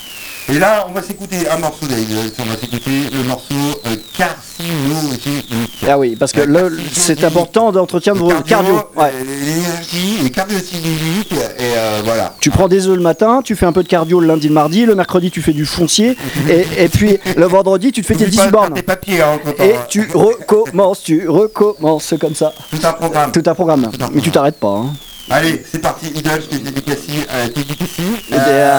Et 0.49 0.61
là, 0.61 0.87
on 0.89 0.93
va 0.93 1.03
s'écouter 1.03 1.49
un 1.49 1.59
morceau 1.59 1.87
des 1.87 2.03
Idols, 2.03 2.31
on 2.39 2.45
va 2.45 2.57
s'écouter 2.57 3.11
le 3.13 3.25
morceau 3.25 3.55
euh, 3.87 3.97
Carcinogénique. 4.17 5.49
Ah 5.89 5.99
oui, 5.99 6.15
parce 6.15 6.31
que 6.33 6.41
Ouais, 6.41 6.47
le- 6.47 6.55
carcinogénique. 6.61 6.93
c'est 6.95 7.25
important 7.25 7.73
d'entretien 7.73 8.13
de 8.15 8.19
vos 8.21 8.29
cardio. 8.47 8.75
Ouais. 8.95 9.11
euh, 9.13 9.25
L'énergie, 9.25 10.19
les 10.23 10.31
cardio-cinémiques, 10.31 11.33
et 11.33 11.37
euh, 11.77 12.01
voilà. 12.05 12.33
Tu 12.41 12.51
prends 12.51 12.69
des 12.69 12.87
œufs 12.87 12.95
le 12.97 13.03
matin, 13.03 13.41
tu 13.45 13.57
fais 13.57 13.67
un 13.67 13.73
peu 13.73 13.83
de 13.83 13.89
cardio 13.89 14.21
le 14.21 14.29
lundi, 14.29 14.47
le 14.47 14.55
mardi, 14.55 14.87
le 14.87 14.95
mercredi 14.95 15.33
tu 15.33 15.43
fais 15.43 15.53
du 15.53 15.67
foncier, 15.67 16.17
et, 16.49 16.85
et 16.85 16.89
puis 16.89 17.19
le 17.37 17.47
vendredi 17.47 17.91
tu 17.91 18.03
te 18.03 18.07
fais 18.07 18.15
tes 18.15 18.25
N'oublie 18.27 18.37
10 18.37 18.39
pas 18.39 18.45
de 18.47 18.51
faire 18.51 18.61
bornes. 18.61 18.75
tes 18.75 18.83
papiers, 18.83 19.23
hein, 19.23 19.41
Et 19.59 19.73
on- 19.73 19.87
tu 19.89 20.09
recommences, 20.15 21.03
tu 21.03 21.29
recommences 21.29 22.15
comme 22.21 22.37
ça. 22.37 22.53
Tout 22.71 22.79
un 22.87 22.93
programme. 22.93 23.33
Tout 23.33 23.43
un 23.45 23.55
programme. 23.55 23.91
Mais 24.13 24.21
tu 24.21 24.31
t'arrêtes 24.31 24.61
pas. 24.61 24.69
Hein. 24.85 24.93
Allez, 25.29 25.64
c'est 25.70 25.81
parti, 25.81 26.07
Idol, 26.14 26.41
je 26.41 26.57
t'ai 26.57 26.62
dédicacé, 26.62 27.27
euh, 27.31 27.49
t'es 27.49 27.62
dédicacé. 27.64 28.03
Eh 28.31 28.35
Euh, 28.35 28.79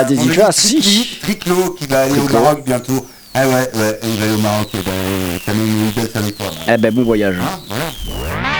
Triclo, 1.21 1.71
qui 1.77 1.87
va 1.87 2.01
aller 2.03 2.13
Triclo. 2.15 2.37
au 2.37 2.41
Maroc 2.41 2.63
bientôt. 2.65 3.05
Ah 3.33 3.47
ouais, 3.47 3.53
ouais, 3.53 3.99
il 4.03 4.17
va 4.17 4.23
aller 4.25 4.33
au 4.33 4.37
Maroc, 4.37 4.69
et 4.73 4.77
ben, 4.77 5.39
t'as 5.45 5.53
même 5.53 5.67
une 5.67 5.87
Idol 5.89 6.09
avec 6.15 6.37
toi. 6.37 6.45
là. 6.47 6.73
Eh 6.73 6.77
ben 6.77 6.93
bon 6.93 7.03
voyage. 7.03 7.35
Hein, 7.35 7.59
voilà. 8.07 8.56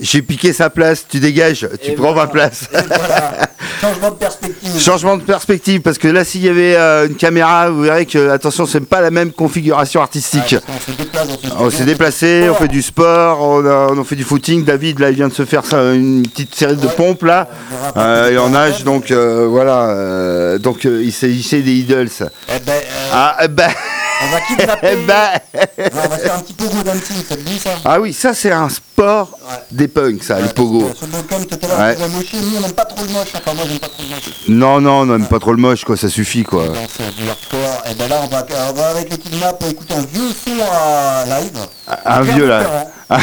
J'ai 0.00 0.22
piqué 0.22 0.52
sa 0.52 0.70
place, 0.70 1.04
tu 1.08 1.20
dégages, 1.20 1.68
tu 1.82 1.90
Et 1.90 1.94
prends 1.94 2.12
voilà. 2.12 2.22
ma 2.22 2.26
place. 2.28 2.62
Et 2.72 2.76
voilà. 2.88 3.32
Changement 3.80 4.10
de 4.10 4.14
perspective. 4.16 4.78
Changement 4.80 5.16
de 5.16 5.22
perspective, 5.22 5.80
parce 5.80 5.98
que 5.98 6.08
là, 6.08 6.24
s'il 6.24 6.42
y 6.42 6.48
avait 6.48 6.74
euh, 6.76 7.06
une 7.06 7.14
caméra, 7.16 7.70
vous 7.70 7.82
verrez 7.82 8.04
que, 8.06 8.30
attention, 8.30 8.66
c'est 8.66 8.80
pas 8.80 9.00
la 9.00 9.10
même 9.10 9.32
configuration 9.32 10.00
artistique. 10.02 10.56
Ah, 10.66 10.70
on 11.60 11.70
s'est 11.70 11.84
déplacé, 11.84 12.48
on 12.50 12.54
fait 12.54 12.68
du 12.68 12.82
sport, 12.82 13.40
on 13.42 13.64
a, 13.64 13.88
on 13.92 14.00
a 14.00 14.04
fait 14.04 14.16
du 14.16 14.24
footing. 14.24 14.64
David, 14.64 14.98
là, 14.98 15.10
il 15.10 15.16
vient 15.16 15.28
de 15.28 15.32
se 15.34 15.44
faire 15.44 15.64
ça, 15.64 15.92
une 15.92 16.22
petite 16.22 16.54
série 16.54 16.76
de 16.76 16.86
pompes, 16.88 17.22
là. 17.22 17.48
Euh, 17.96 18.28
il 18.32 18.38
en 18.38 18.50
nage, 18.50 18.84
donc 18.84 19.10
euh, 19.10 19.46
voilà. 19.48 19.88
euh, 19.90 20.58
donc, 20.58 20.84
il 20.84 21.12
s'agissait 21.12 21.60
des 21.62 21.72
idols. 21.72 22.08
Eh 22.48 22.58
ben, 22.60 22.72
Ah, 23.12 23.36
eh 23.44 23.48
ben, 23.48 23.68
on 24.22 24.28
va 24.30 24.40
kidnapper. 24.42 24.96
ben. 25.06 25.30
Non, 25.94 26.00
on 26.04 26.08
va 26.08 26.18
faire 26.18 26.34
un 26.34 26.40
petit 26.40 26.52
pogo 26.52 26.76
ça 27.28 27.36
te 27.36 27.40
dit 27.42 27.58
ça 27.58 27.70
Ah 27.84 28.00
oui, 28.00 28.12
ça, 28.12 28.34
c'est 28.34 28.52
un 28.52 28.68
sport 28.68 29.30
des 29.70 29.88
punks, 29.88 30.22
ça, 30.22 30.38
le 30.40 30.48
pogo. 30.48 30.90
Sur 30.96 31.06
le 31.06 31.12
balcon, 31.12 31.44
tout 31.44 31.58
à 31.62 31.66
l'heure, 31.68 31.78
Ouais. 31.78 31.94
on 31.98 32.02
va 32.02 32.08
mocher. 32.08 32.36
Nous, 32.40 32.56
on 32.58 32.60
n'aime 32.60 32.72
pas 32.72 32.84
trop 32.84 33.04
le 33.04 33.10
moche. 33.12 33.28
Enfin, 33.34 33.54
moi, 33.54 33.64
j'aime 33.68 33.78
pas 33.78 33.88
trop 33.88 34.02
le 34.02 34.08
moche. 34.08 34.24
Non, 34.48 34.80
non, 34.80 35.00
on 35.00 35.06
n'aime 35.06 35.26
pas 35.26 35.38
trop 35.38 35.52
le 35.52 35.58
moche, 35.58 35.84
quoi, 35.84 35.96
ça 35.96 36.08
suffit, 36.08 36.42
quoi. 36.42 36.64
Du 36.64 37.28
hardcore. 37.28 37.82
Et 37.90 37.94
ben 37.94 38.08
là, 38.08 38.20
on 38.22 38.26
va, 38.28 38.46
on 38.70 38.72
va 38.74 38.88
avec 38.90 39.10
le 39.10 39.16
kidnap 39.16 39.62
écouter 39.68 39.94
un 39.94 40.00
vieux 40.02 40.30
son 40.44 40.52
à 40.72 41.24
live. 41.26 41.58
Un 42.04 42.20
vieux. 42.22 42.46
Pierre. 42.46 42.86
Et 43.10 43.14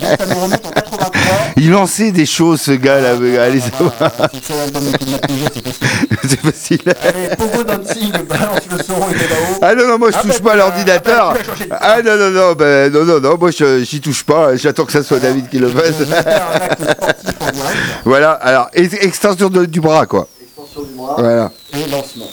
là, 0.00 0.16
ça 0.18 0.26
nous 0.26 0.48
83. 0.48 0.60
Il 1.64 1.70
lançait 1.70 2.10
des 2.10 2.26
choses, 2.26 2.60
ce 2.60 2.72
gars, 2.72 3.00
là. 3.00 3.10
Allez, 3.40 3.60
ça 3.60 3.70
va. 3.80 4.28
C'est 6.28 6.40
facile. 6.40 6.80
Allez, 7.00 7.36
Pogo 7.36 7.62
balance 7.62 8.58
le 8.68 8.82
son, 8.82 8.94
il 9.10 9.16
est 9.16 9.28
là-haut. 9.28 9.58
Ah 9.62 9.74
non, 9.76 9.86
non, 9.86 9.96
moi 9.98 10.10
je 10.10 10.16
Ah, 10.18 10.22
touche 10.22 10.42
bah, 10.42 10.50
pas 10.50 10.52
à 10.54 10.56
vas- 10.56 10.62
l'ordinateur. 10.64 11.34
ah, 11.36 11.66
bah, 11.68 11.78
Ah 11.80 12.02
non, 12.02 12.16
non, 12.16 12.30
non, 12.30 12.52
ben, 12.54 12.92
non, 12.92 13.04
non, 13.04 13.20
non, 13.20 13.36
moi 13.38 13.52
je- 13.52 13.84
j'y 13.84 14.00
touche 14.00 14.24
pas. 14.24 14.56
J'attends 14.56 14.84
que 14.86 14.90
ça 14.92 15.04
soit 15.04 15.20
David 15.20 15.48
qui 15.48 15.58
le 15.60 15.68
vais 15.68 15.82
fasse. 15.92 15.94
Voilà, 18.04 18.32
alors, 18.32 18.68
ex- 18.72 18.94
extension 19.00 19.48
du 19.48 19.80
bras, 19.80 20.06
quoi. 20.06 20.26
Extension 20.42 20.82
du 20.82 20.94
bras. 20.94 21.14
Voilà. 21.16 21.52
Et 21.74 21.88
lancement. 21.90 22.26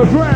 Of 0.00 0.06
the 0.06 0.12
ground. 0.12 0.27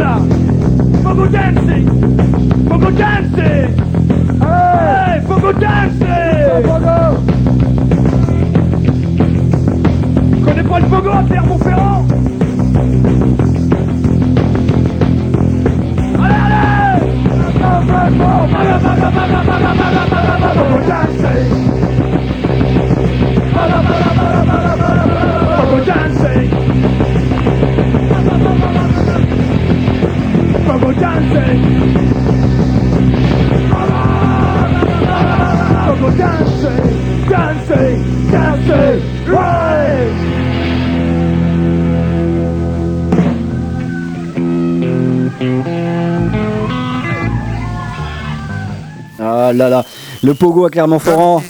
Le 0.00 1.02
pogo 1.02 1.26
là 1.26 1.80
Pogo 5.28 5.52
dancing 5.52 6.09
Ah 49.22 49.52
là 49.52 49.68
là, 49.68 49.84
le 50.22 50.34
pogo 50.34 50.64
à 50.64 50.70
Clermont-Ferrand. 50.70 51.42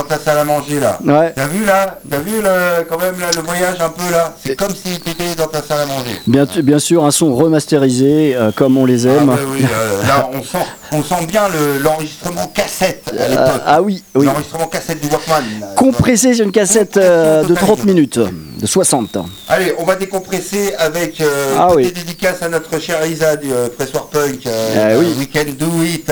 Dans 0.00 0.06
ta 0.06 0.18
salle 0.18 0.38
à 0.38 0.44
manger 0.44 0.80
là. 0.80 0.98
Ouais. 1.04 1.30
T'as 1.36 1.46
vu 1.46 1.62
là 1.66 1.98
T'as 2.10 2.18
vu 2.20 2.40
le, 2.40 2.84
quand 2.88 2.98
même 2.98 3.20
là, 3.20 3.26
le 3.36 3.42
voyage 3.42 3.76
un 3.80 3.90
peu 3.90 4.10
là? 4.10 4.32
C'est 4.42 4.56
comme 4.56 4.70
si 4.74 4.98
t'étais 4.98 5.34
dans 5.36 5.46
ta 5.46 5.60
salle 5.62 5.82
à 5.82 5.86
manger. 5.86 6.12
Bien, 6.26 6.46
bien 6.62 6.78
sûr, 6.78 7.04
un 7.04 7.10
son 7.10 7.34
remasterisé, 7.34 8.34
euh, 8.34 8.50
comme 8.50 8.78
on 8.78 8.86
les 8.86 9.06
Ah, 9.06 9.10
aime. 9.10 9.26
bah 9.26 9.36
oui, 9.52 9.62
euh, 9.70 10.02
là 10.06 10.30
on 10.32 10.42
sent, 10.42 10.64
on 10.92 11.02
sent 11.02 11.26
bien 11.26 11.42
le- 11.48 11.82
l'enregistrement 11.82 12.46
cassette 12.54 13.10
à 13.12 13.22
Ah, 13.22 13.28
l'époque. 13.28 13.62
ah 13.66 13.82
oui, 13.82 14.02
oui. 14.14 14.24
L'enregistrement 14.24 14.66
cassette 14.68 15.00
du 15.02 15.08
Walkman. 15.08 15.74
Compressé 15.76 16.32
sur 16.32 16.46
une 16.46 16.52
cassette 16.52 16.96
euh, 16.96 17.44
de 17.44 17.54
30 17.54 17.84
minutes, 17.84 18.18
de 18.18 18.66
60. 18.66 19.18
Allez, 19.48 19.74
on 19.78 19.84
va 19.84 19.96
décompresser 19.96 20.74
avec 20.78 21.20
euh, 21.20 21.56
Ah 21.58 21.68
une 21.72 21.76
oui. 21.76 21.82
petite 21.82 22.06
dédicace 22.06 22.42
à 22.42 22.48
notre 22.48 22.78
cher 22.80 23.04
Isa 23.06 23.36
du 23.36 23.52
euh, 23.52 23.68
Pressoir 23.68 24.06
Punk, 24.06 24.46
euh, 24.46 24.94
Ah 24.94 24.98
oui. 24.98 25.12
euh, 25.14 25.18
We 25.18 25.28
Can 25.30 25.52
Do 25.58 25.82
It, 25.82 26.10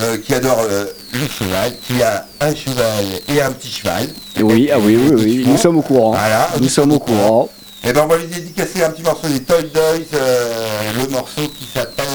euh, 0.00 0.16
qui 0.18 0.34
adore 0.34 0.60
euh, 0.60 0.86
le 1.12 1.26
cheval, 1.26 1.72
qui 1.86 2.02
a 2.02 2.24
un 2.40 2.54
cheval 2.54 3.04
et 3.28 3.40
un 3.40 3.50
petit 3.50 3.70
cheval. 3.70 4.08
Oui, 4.40 4.70
ah 4.72 4.78
oui, 4.78 4.96
oui, 4.96 5.14
oui, 5.14 5.44
nous 5.46 5.56
sommes 5.56 5.78
au 5.78 5.82
courant. 5.82 6.10
Voilà, 6.10 6.48
Nous 6.60 6.68
sommes 6.68 6.92
au 6.92 6.98
courant. 6.98 7.48
Et 7.84 7.92
ben 7.92 8.02
on 8.04 8.06
va 8.06 8.18
lui 8.18 8.26
dédicacer 8.26 8.82
un 8.82 8.90
petit 8.90 9.02
morceau 9.02 9.28
des 9.28 9.40
Toy 9.40 9.62
Doys, 9.72 9.80
euh, 10.14 10.92
le 11.00 11.08
morceau 11.10 11.42
qui 11.58 11.66
s'appelle. 11.72 12.06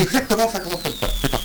Exactement, 0.00 0.48
ça 0.50 0.60
commence 0.60 0.82
comme 0.82 0.92
ça. 1.00 1.08
C'est 1.20 1.30
parti. 1.30 1.44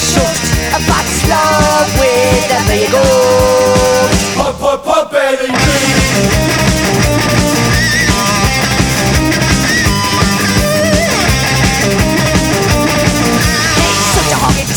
shoot 0.00 0.36
a 0.72 0.80
fast 0.88 1.28
love 1.28 1.88
with 2.00 2.30
wherever 2.48 2.76
you 2.76 2.90
go. 2.90 3.04
Pop, 4.36 4.58
pop, 4.58 4.84
pop, 4.84 5.10
baby. 5.12 5.48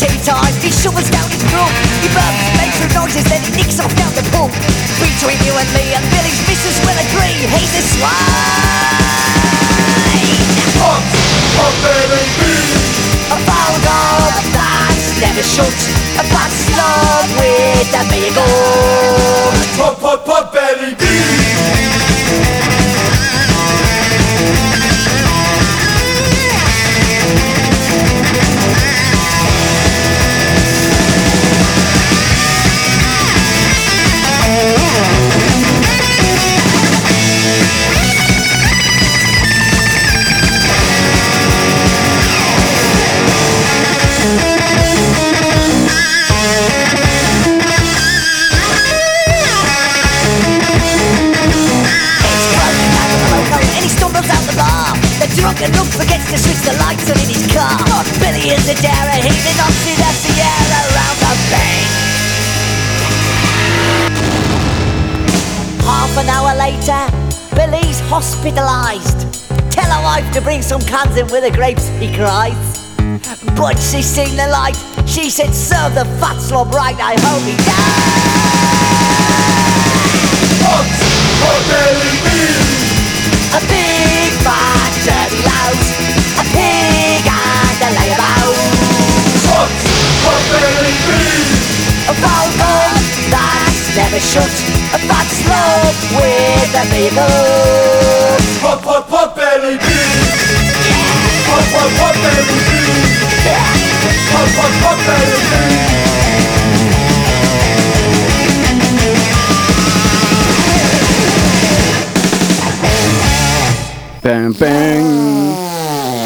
ten 0.00 0.16
times 0.26 0.56
He 0.62 0.70
shovels 0.70 1.08
down 1.10 1.28
his 1.30 1.42
throat 1.48 1.70
He 2.02 2.08
burps, 2.10 2.44
makes 2.58 2.76
some 2.82 2.92
noises 2.92 3.24
Then 3.30 3.40
he 3.42 3.50
nicks 3.56 3.78
off 3.80 3.94
down 3.96 4.12
the 4.14 4.24
pub 4.34 4.50
Between 5.00 5.38
you 5.46 5.54
and 5.54 5.68
me 5.72 5.94
And 5.94 6.04
Billy's 6.10 6.40
missus 6.48 6.76
will 6.84 6.98
agree. 6.98 7.46
He's 7.56 7.72
a 7.78 7.82
swine 7.94 9.04
Pump, 10.80 11.04
pump, 11.56 11.76
baby, 11.84 12.20
A 13.30 13.36
found 13.46 13.84
out 13.86 14.53
never 15.20 15.42
shut, 15.42 15.74
a 16.18 16.24
fat 16.32 16.50
slug 16.66 17.28
with 17.38 17.94
a 17.94 18.02
big 18.10 18.34
goat. 18.34 19.54
Pop, 19.76 20.00
pop, 20.00 20.24
pop, 20.24 20.52
belly 20.52 20.94
and 20.98 21.43
The 55.54 55.70
look 55.78 55.86
forgets 55.86 56.26
to 56.30 56.38
switch 56.38 56.62
the 56.66 56.74
lights 56.82 57.08
on 57.08 57.16
in 57.16 57.28
his 57.30 57.46
car. 57.54 57.78
Billy 58.18 58.50
is 58.50 58.66
the 58.66 58.74
darer, 58.82 59.22
he's 59.22 59.38
the 59.46 59.54
Nazi 59.54 59.94
the 59.94 60.10
Sierra 60.18 60.80
around 60.90 61.18
the 61.22 61.30
bend. 61.48 61.90
Half 65.86 66.18
an 66.18 66.28
hour 66.28 66.52
later, 66.58 67.06
Billy's 67.54 68.00
hospitalized. 68.10 69.30
Tell 69.70 69.88
her 69.90 70.02
wife 70.02 70.28
to 70.34 70.40
bring 70.40 70.60
some 70.60 70.80
cans 70.82 71.16
in 71.16 71.28
with 71.28 71.44
the 71.44 71.50
grapes, 71.52 71.88
he 72.00 72.12
cries. 72.14 72.82
But 73.56 73.78
she's 73.78 74.06
seen 74.06 74.36
the 74.36 74.48
light. 74.48 74.76
She 75.06 75.30
said, 75.30 75.54
serve 75.54 75.94
the 75.94 76.04
fat 76.18 76.40
slob 76.40 76.74
right, 76.74 76.98
I 76.98 77.14
hope 77.20 77.42
he 77.46 77.56
dies. 77.62 78.24
A 83.54 83.60
big 83.70 84.32
fat 84.42 84.93
A 85.34 86.44
pig 86.54 87.26
and 87.26 87.80
a 87.82 87.90
layabout 87.96 88.54
A 92.06 92.14
foul 92.22 92.48
dog 92.58 92.94
that's 93.30 93.96
never 93.96 94.20
shut 94.20 94.54
A 94.94 94.98
fat 95.08 95.30
with 96.14 96.74
a 96.74 97.26
Pop, 98.60 98.82
pop, 98.82 99.08
pop, 99.08 99.36
belly 99.36 99.78
Pop, 101.46 101.64
pop, 101.72 101.90
pop, 101.98 102.14
belly 102.22 102.58
Pop, 104.30 104.48
pop, 104.56 104.72
pop, 104.82 104.98
belly 105.06 105.93
Ping, 114.24 114.54
ping. 114.54 115.54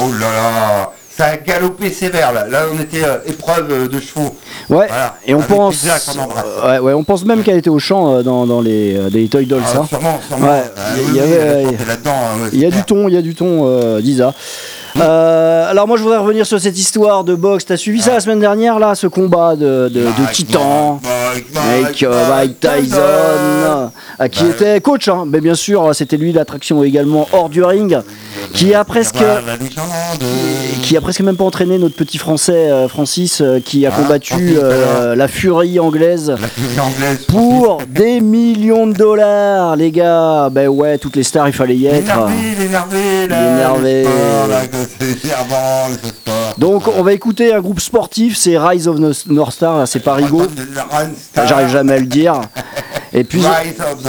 Oh 0.01 0.13
là 0.21 0.31
là 0.33 0.91
Ça 1.17 1.25
a 1.27 1.37
galopé 1.37 1.91
sévère 1.91 2.33
là. 2.33 2.47
Là 2.47 2.61
on 2.73 2.81
était 2.81 3.03
euh, 3.05 3.17
épreuve 3.27 3.67
euh, 3.73 3.89
de 3.89 3.99
chevaux. 3.99 4.37
Ouais, 4.71 4.87
Voilà. 4.87 5.17
et 5.27 5.35
on 5.35 5.39
Avec 5.41 5.49
pense, 5.57 5.85
euh, 5.85 6.69
ouais, 6.71 6.79
ouais, 6.79 6.93
on 6.93 7.03
pense 7.03 7.25
même 7.25 7.43
qu'elle 7.43 7.57
était 7.59 7.71
au 7.71 7.81
champ 7.81 8.15
euh, 8.15 8.23
dans, 8.23 8.47
dans 8.47 8.61
les, 8.61 8.97
euh, 8.97 9.11
des 9.11 9.27
Toy 9.29 9.47
Dolls. 9.47 9.63
Ah, 9.67 9.79
hein. 9.81 9.87
sûrement, 9.89 10.21
sûrement. 10.29 10.47
Ouais, 10.47 10.63
il 11.09 11.17
y- 11.17 11.21
oui, 11.21 11.27
oui, 11.27 11.35
avait, 11.35 11.65
a 11.91 11.97
Il 12.53 12.61
y 12.61 12.67
du 12.71 12.83
ton, 12.85 13.09
il 13.09 13.15
y 13.15 13.17
a 13.17 13.23
du 13.23 13.35
ton, 13.35 13.67
euh, 13.67 14.01
d'Isa. 14.01 14.33
Euh, 14.99 15.71
alors 15.71 15.87
moi 15.87 15.97
je 15.99 16.03
voudrais 16.03 16.17
revenir 16.19 16.47
sur 16.47 16.59
cette 16.59 16.79
histoire 16.79 17.23
de 17.23 17.35
boxe. 17.35 17.67
T'as 17.67 17.77
suivi 17.77 18.01
ça 18.01 18.15
la 18.15 18.21
semaine 18.21 18.41
dernière 18.41 18.79
là, 18.79 18.95
ce 18.95 19.07
combat 19.07 19.55
de, 19.55 19.89
de, 19.93 20.07
titan? 20.33 20.99
Avec 21.31 22.03
Mike 22.03 22.59
Tyson, 22.61 23.91
qui 24.27 24.43
Bah, 24.45 24.51
était 24.51 24.81
coach. 24.81 25.07
Hein. 25.09 25.25
Mais 25.29 25.41
bien 25.41 25.55
sûr, 25.55 25.95
c'était 25.95 26.17
lui 26.17 26.33
l'attraction 26.33 26.83
également 26.83 27.29
hors 27.33 27.49
du 27.49 27.63
ring, 27.63 27.99
qui 28.55 28.75
a 28.75 28.83
presque, 28.85 29.15
légende. 29.21 30.25
qui 30.83 30.97
a 30.97 31.01
presque 31.01 31.21
même 31.21 31.37
pas 31.37 31.45
entraîné 31.45 31.79
notre 31.79 31.95
petit 31.95 32.19
français 32.19 32.71
euh, 32.71 32.89
Francis, 32.89 33.41
euh, 33.41 33.61
qui 33.61 33.87
a 33.87 33.91
Ah, 33.93 33.97
combattu 34.03 34.57
euh, 34.57 35.15
la 35.15 35.29
furie 35.29 35.79
anglaise. 35.79 36.31
La 36.31 36.49
furie 36.49 36.81
anglaise. 36.81 37.25
Pour 37.29 37.79
des 37.89 38.21
millions 38.21 38.87
de 38.87 38.95
dollars, 38.95 39.77
les 39.77 39.91
gars. 39.93 40.49
Ben 40.51 40.69
ouais, 40.69 40.99
toutes 40.99 41.15
les 41.17 41.23
stars, 41.23 41.47
il 41.49 41.53
fallait 41.55 41.77
y 41.77 41.87
être. 41.87 42.07
Sport. 46.09 46.55
Donc 46.59 46.89
on 46.89 47.03
va 47.03 47.13
écouter 47.13 47.53
un 47.55 47.61
groupe 47.61 47.81
sportif, 47.81 48.37
c'est 48.37 48.59
Rise 48.59 48.89
of 48.89 48.99
No- 48.99 49.13
North 49.29 49.53
Star, 49.55 49.87
c'est 49.87 50.01
Parigo. 50.01 50.43
J'arrive 51.47 51.69
jamais 51.69 51.93
à 51.95 51.99
le 51.99 52.07
dire. 52.07 52.41
Et 53.13 53.25
puis 53.25 53.39
Rise 53.41 53.81
of 53.81 54.03
the 54.03 54.07
North 54.07 54.07
Star. 54.07 54.08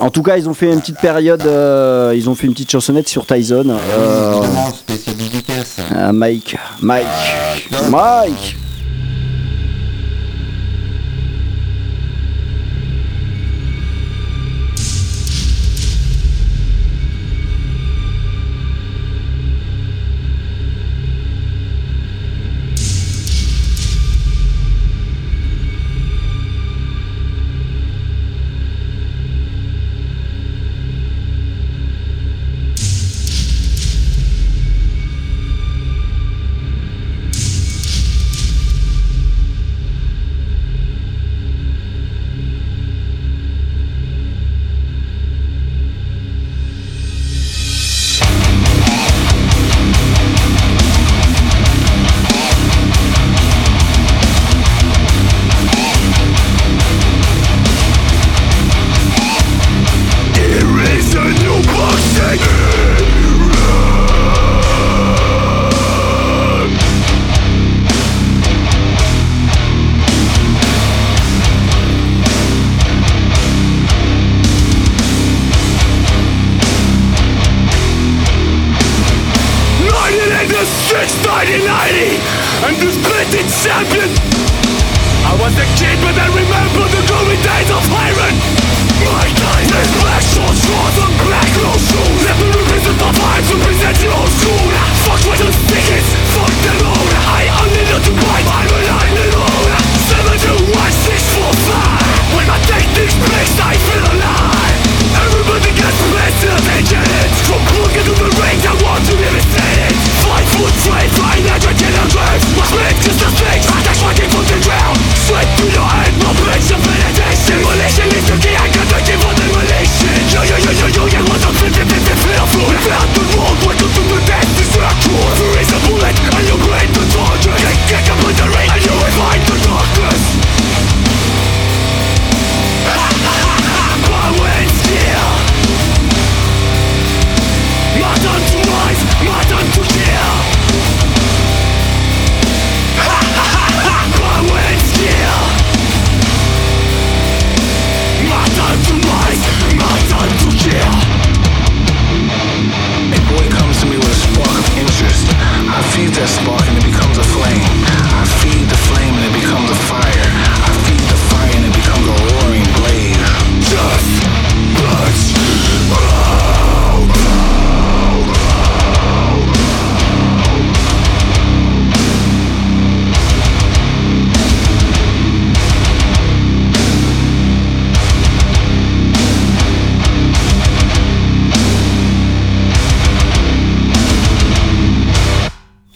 En 0.00 0.10
tout 0.10 0.22
cas, 0.22 0.36
ils 0.36 0.48
ont 0.48 0.54
fait 0.54 0.72
une 0.72 0.80
petite 0.80 0.98
période, 1.00 1.42
euh, 1.46 2.12
ils 2.16 2.28
ont 2.28 2.34
fait 2.34 2.46
une 2.46 2.52
petite 2.52 2.70
chansonnette 2.70 3.08
sur 3.08 3.26
Tyson. 3.26 3.64
euh, 3.68 4.42
à 5.96 6.12
Mike, 6.12 6.56
Mike, 6.80 7.06
Mike. 7.90 8.56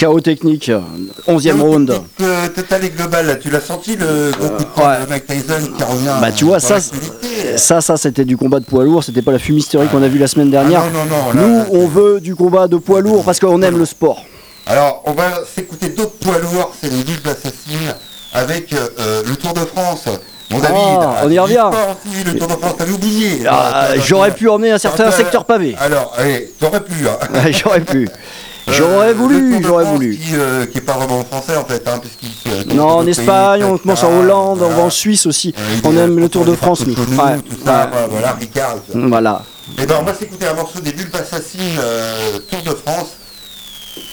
Chaos 0.06 0.20
technique, 0.20 0.70
11e 1.26 1.60
round. 1.60 1.90
Euh, 2.20 2.46
total 2.54 2.84
et 2.84 2.90
global, 2.90 3.26
là, 3.26 3.34
tu 3.34 3.50
l'as 3.50 3.60
senti 3.60 3.96
le 3.96 4.30
coup 4.38 4.56
de 4.56 4.64
poing 4.66 5.00
de 5.00 5.08
Mike 5.08 5.26
Tyson 5.26 5.72
qui 5.76 5.82
revient 5.82 6.12
Bah 6.20 6.30
tu 6.30 6.44
vois 6.44 6.60
ça, 6.60 6.76
ça, 7.56 7.80
ça 7.80 7.96
c'était 7.96 8.24
du 8.24 8.36
combat 8.36 8.60
de 8.60 8.64
poids 8.66 8.84
lourd, 8.84 9.02
c'était 9.02 9.20
pas 9.22 9.32
la 9.32 9.40
fumisterie 9.40 9.88
qu'on 9.88 10.04
a 10.04 10.06
vu 10.06 10.20
la 10.20 10.28
semaine 10.28 10.48
dernière. 10.52 10.84
Ah 10.86 10.90
non, 10.94 11.06
non, 11.06 11.32
non, 11.34 11.48
Nous, 11.48 11.58
là, 11.58 11.66
on 11.72 11.88
veut 11.88 12.20
du 12.20 12.36
combat 12.36 12.68
de 12.68 12.76
poids 12.76 13.00
lourd 13.00 13.24
parce 13.24 13.40
qu'on 13.40 13.60
aime 13.62 13.78
le 13.78 13.84
sport. 13.84 14.22
Alors, 14.66 15.02
on 15.06 15.12
va 15.12 15.40
s'écouter 15.52 15.88
d'autres 15.88 16.14
poids 16.20 16.38
lourds, 16.38 16.72
c'est 16.80 16.88
les 16.92 17.02
Villes 17.02 17.18
Assassines, 17.24 17.92
avec 18.32 18.72
euh, 18.74 18.88
euh, 19.00 19.22
le 19.26 19.34
Tour 19.34 19.54
de 19.54 19.60
France. 19.64 20.04
Mon 20.52 20.60
David, 20.60 20.76
Ah, 21.00 21.22
on 21.24 21.30
y 21.32 21.38
revient. 21.40 21.68
le 22.24 22.38
Tour 22.38 22.46
de 22.46 22.52
France, 22.52 22.74
t'avais 22.78 22.92
oublié. 22.92 23.40
Ah, 23.48 23.86
Ah, 23.90 23.98
J'aurais 23.98 24.30
pu 24.30 24.48
emmener 24.48 24.70
un 24.70 24.78
certain 24.78 25.06
Ah, 25.08 25.10
secteur 25.12 25.44
pavé. 25.44 25.74
Alors, 25.80 26.14
allez, 26.16 26.52
t'aurais 26.60 26.84
pu. 26.84 26.94
Hein. 27.08 27.50
J'aurais 27.50 27.80
pu. 27.80 28.08
J'aurais 28.68 29.10
Euh, 29.10 29.14
voulu, 29.14 29.50
Tour 29.52 29.60
de 29.60 29.66
j'aurais 29.66 29.84
voulu. 29.84 30.16
Qui, 30.16 30.34
euh, 30.34 30.66
qui 30.66 30.78
est 30.78 30.80
pas 30.82 30.94
vraiment 30.94 31.24
français 31.24 31.56
en 31.56 31.64
fait, 31.64 31.86
hein, 31.86 31.98
puisqu'il 32.00 32.52
euh, 32.52 32.74
Non, 32.74 32.88
en 32.88 33.06
Espagne, 33.06 33.64
on 33.64 33.78
commence 33.78 34.02
en 34.02 34.12
Hollande, 34.18 34.60
on 34.62 34.68
va 34.68 34.82
en 34.82 34.90
Suisse 34.90 35.26
aussi. 35.26 35.54
Euh, 35.58 35.76
On 35.84 35.96
aime 35.96 36.18
le 36.18 36.28
Tour 36.28 36.44
de 36.44 36.54
France, 36.54 36.84
nous. 36.86 36.94
Voilà, 36.94 38.32
Ricard. 38.40 38.76
Voilà. 38.94 39.42
Et 39.80 39.86
ben 39.86 39.96
on 40.00 40.04
va 40.04 40.14
s'écouter 40.14 40.46
un 40.46 40.54
morceau 40.54 40.80
des 40.80 40.92
Bulles 40.92 41.10
Assassines 41.12 41.60
euh, 41.80 42.38
Tour 42.50 42.62
de 42.62 42.76
France 42.78 43.16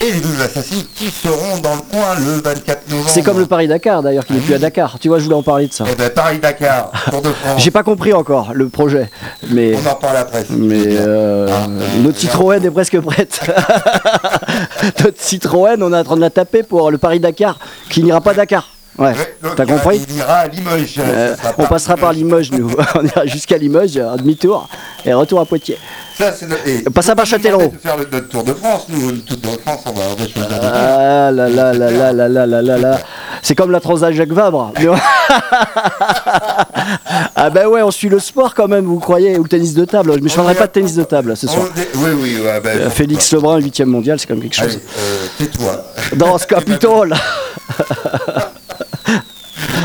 et 0.01 0.11
les 0.11 0.19
Bulles 0.19 0.41
Assassines 0.41 0.85
qui 0.95 1.09
seront 1.09 1.57
dans 1.61 1.75
le 1.75 1.81
coin 1.81 2.15
le 2.19 2.41
24 2.41 2.89
novembre. 2.89 3.09
C'est 3.09 3.21
comme 3.21 3.39
le 3.39 3.45
Paris-Dakar 3.45 4.01
d'ailleurs, 4.03 4.25
qui 4.25 4.33
n'est 4.33 4.39
plus 4.39 4.53
à 4.53 4.59
Dakar. 4.59 4.97
Tu 4.99 5.07
vois, 5.07 5.19
je 5.19 5.23
voulais 5.25 5.35
en 5.35 5.43
parler 5.43 5.67
de 5.67 5.73
ça. 5.73 5.85
Eh 5.91 5.95
ben 5.95 6.09
Paris-Dakar, 6.09 6.91
Tour 7.11 7.21
de 7.21 7.29
France. 7.29 7.61
J'ai 7.61 7.71
pas 7.71 7.83
compris 7.83 8.13
encore 8.13 8.51
le 8.53 8.69
projet, 8.69 9.09
mais 9.49 9.75
On 9.85 9.89
en 9.89 9.95
parle 9.95 10.17
après. 10.17 10.45
mais 10.49 10.83
euh, 10.87 11.47
Ah, 11.49 11.67
euh, 11.69 11.79
notre 12.01 12.19
Citroën 12.19 12.63
est 12.63 12.71
presque 12.71 12.99
prête. 13.01 13.41
notre 15.03 15.21
Citroën, 15.21 15.81
on 15.81 15.93
est 15.93 15.97
en 15.97 16.03
train 16.03 16.15
de 16.15 16.21
la 16.21 16.29
taper 16.29 16.63
pour 16.63 16.91
le 16.91 16.97
Paris-Dakar, 16.97 17.57
qui 17.89 18.03
n'ira 18.03 18.21
pas 18.21 18.31
à 18.31 18.35
Dakar. 18.35 18.67
Ouais, 18.97 19.13
t'as 19.55 19.65
compris 19.65 20.01
Il 20.07 20.17
ira 20.17 20.33
à 20.35 20.47
Limoges. 20.47 20.95
Euh, 20.99 21.35
On 21.57 21.63
pas- 21.63 21.69
passera 21.69 21.97
par 21.97 22.13
Limoges, 22.13 22.51
nous. 22.51 22.71
on 22.95 23.03
ira 23.05 23.25
jusqu'à 23.25 23.57
Limoges, 23.57 23.97
un 23.97 24.15
demi-tour, 24.17 24.69
et 25.03 25.13
retour 25.13 25.39
à 25.39 25.45
Poitiers. 25.45 25.79
Ça, 26.15 26.31
c'est 26.31 26.47
le- 26.47 26.57
et 26.69 26.83
Passera 26.83 27.15
par 27.15 27.25
Châtellerault. 27.25 27.73
demander 27.73 27.75
de 27.75 27.81
faire 27.81 27.97
le, 27.97 28.07
notre 28.11 28.29
Tour 28.29 28.43
de 28.43 28.53
France, 28.53 28.85
nous, 28.89 29.09
le 29.09 29.17
Tour 29.21 29.37
de 29.37 29.47
France, 29.65 29.79
on 29.87 29.91
va, 29.93 30.01
on 30.11 30.15
va 30.15 30.27
choisir 30.27 30.59
Ah 30.61 31.31
là 31.31 31.49
là 31.49 31.73
là 31.73 31.89
là 31.89 32.13
là 32.13 32.27
là 32.27 32.45
là 32.45 32.61
là 32.61 32.77
là. 32.77 32.99
C'est 33.41 33.55
comme 33.55 33.71
la 33.71 33.79
Transat 33.79 34.13
Jacques 34.13 34.31
Vabre. 34.31 34.71
Mais 34.79 34.87
on- 34.87 34.95
ah 37.35 37.49
ben 37.49 37.65
ouais, 37.67 37.81
on 37.81 37.89
suit 37.91 38.09
le 38.09 38.19
sport 38.19 38.53
quand 38.53 38.67
même, 38.67 38.85
vous 38.85 38.99
croyez, 38.99 39.37
ou 39.39 39.43
le 39.43 39.49
tennis 39.49 39.73
de 39.73 39.85
table. 39.85 40.13
Je 40.15 40.19
me 40.19 40.29
changerai 40.29 40.53
pas 40.55 40.67
de 40.67 40.71
tennis 40.71 40.93
de 40.95 41.03
table 41.03 41.35
ce 41.35 41.47
soir. 41.47 41.65
On 41.95 41.99
Oui, 42.03 42.11
oui, 42.21 42.37
ouais, 42.45 42.59
ben, 42.61 42.77
Euh, 42.79 42.89
Félix 42.91 43.31
Lebrun, 43.33 43.59
8ème 43.59 43.85
mondial, 43.85 44.19
c'est 44.19 44.27
quand 44.27 44.35
même 44.35 44.43
quelque 44.43 44.61
Allez, 44.61 44.73
chose. 44.73 44.81
euh, 44.99 45.25
tais-toi. 45.39 45.83
Dans 46.15 46.37
ce 46.37 46.45
Capitole 46.45 47.15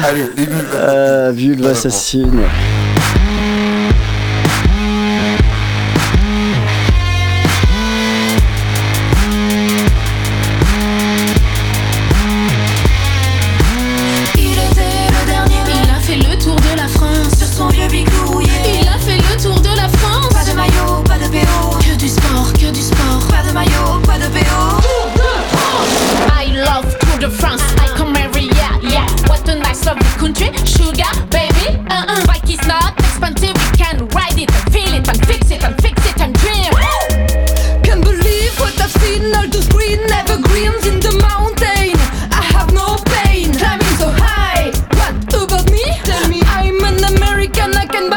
Allez, 0.04 0.22
les 0.36 0.46
bulles. 0.46 0.54
euh, 0.74 1.32
Vulve 1.34 1.66
assassine. 1.66 2.40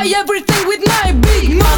Buy 0.02 0.12
everything 0.18 0.68
with 0.68 0.82
my 0.88 1.12
big 1.22 1.50
money. 1.58 1.71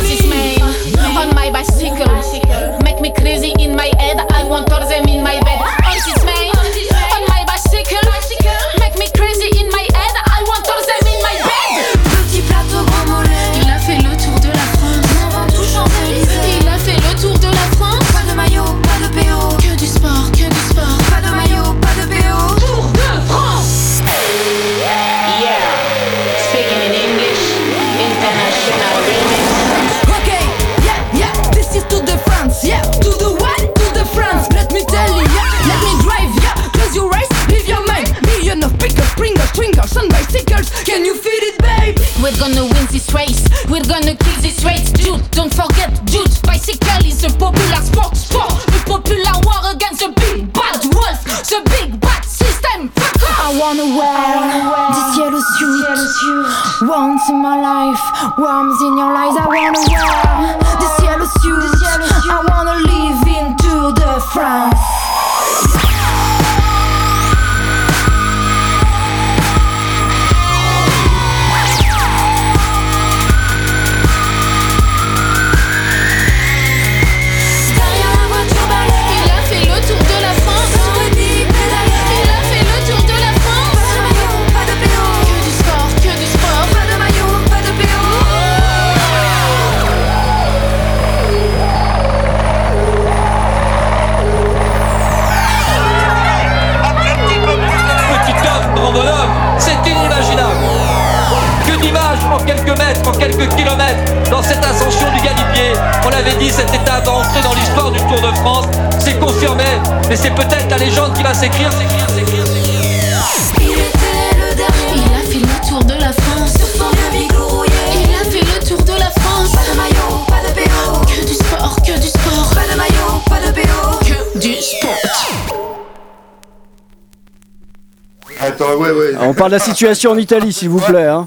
La 129.53 129.59
situation 129.59 130.11
en 130.11 130.17
Italie, 130.17 130.51
s'il 130.51 130.69
vous 130.69 130.79
plaît. 130.79 131.05
Hein. 131.05 131.25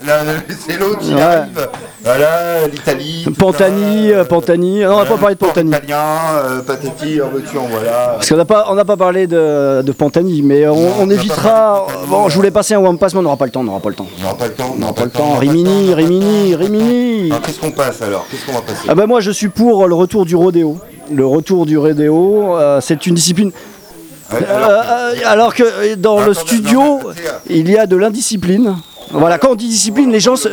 C'est 0.66 0.78
l'autre 0.78 0.98
qui 1.00 1.14
Ouais. 1.14 1.20
arrive. 1.22 1.68
Voilà, 2.04 2.68
l'Italie. 2.68 3.26
Pantani, 3.36 4.12
euh, 4.12 4.24
Pantani. 4.24 4.80
Non, 4.80 4.94
on 4.94 4.98
n'a 4.98 5.04
pas 5.06 5.16
parlé 5.16 5.34
de 5.34 5.40
Pantani. 5.40 5.70
Italien, 5.70 5.96
euh, 6.36 6.60
patati, 6.62 7.20
en 7.20 7.30
voilà. 7.68 8.12
Parce 8.14 8.28
qu'on 8.28 8.36
n'a 8.36 8.44
pas, 8.44 8.66
on 8.70 8.74
n'a 8.76 8.84
pas 8.84 8.96
parlé 8.96 9.26
de, 9.26 9.82
de 9.82 9.92
Pantani, 9.92 10.42
mais 10.42 10.68
on, 10.68 10.76
Non, 10.76 10.88
on 10.98 11.02
on 11.02 11.06
n'a 11.06 11.14
évitera. 11.14 11.86
Bon, 12.08 12.28
je 12.28 12.36
voulais 12.36 12.52
passer 12.52 12.74
un 12.74 12.78
one 12.78 12.96
pass, 12.98 13.12
mais 13.14 13.20
on 13.20 13.22
n'aura 13.22 13.36
pas 13.36 13.46
le 13.46 13.50
temps. 13.50 13.60
On 13.60 13.64
n'aura 13.64 13.80
pas 13.80 13.88
le 13.88 13.94
temps. 13.96 14.06
On 14.18 14.22
n'aura 14.22 14.36
pas 14.36 14.46
le 14.46 14.52
temps. 14.52 14.70
On 14.74 14.78
n'aura 14.78 14.92
pas 14.94 15.04
le 15.04 15.10
temps. 15.10 15.34
Rimini, 15.34 15.64
pas 15.64 15.70
le 15.70 15.74
temps, 15.74 15.84
on 15.84 15.88
n'aura 15.88 15.96
Rimini. 15.96 16.54
Rimini. 16.54 17.32
Qu'est-ce 17.44 17.60
qu'on 17.60 17.72
passe 17.72 18.02
alors? 18.02 18.26
Qu'est-ce 18.30 18.46
qu'on 18.46 18.52
va 18.52 18.60
passer? 18.60 18.86
Ah 18.88 18.94
ben 18.94 19.06
moi, 19.06 19.20
je 19.20 19.30
suis 19.32 19.48
pour 19.48 19.86
le 19.88 19.94
retour 19.94 20.24
du 20.26 20.36
rodéo. 20.36 20.78
Le 21.12 21.26
retour 21.26 21.66
du 21.66 21.76
rodéo, 21.78 22.56
euh, 22.56 22.80
c'est 22.80 23.06
une 23.06 23.14
discipline. 23.14 23.50
Euh, 24.34 25.14
alors- 25.24 25.48
euh, 25.50 25.52
que 25.52 25.62
euh, 25.62 25.96
dans 25.96 26.20
le 26.20 26.34
studio, 26.34 27.00
tiens. 27.14 27.32
il 27.48 27.70
y 27.70 27.76
a 27.78 27.86
de 27.86 27.96
l'indiscipline. 27.96 28.76
Voilà, 29.12 29.38
quand 29.38 29.50
on 29.50 29.54
dit 29.54 29.68
discipline, 29.68 30.10
les 30.10 30.18
gens. 30.18 30.34
se- 30.34 30.48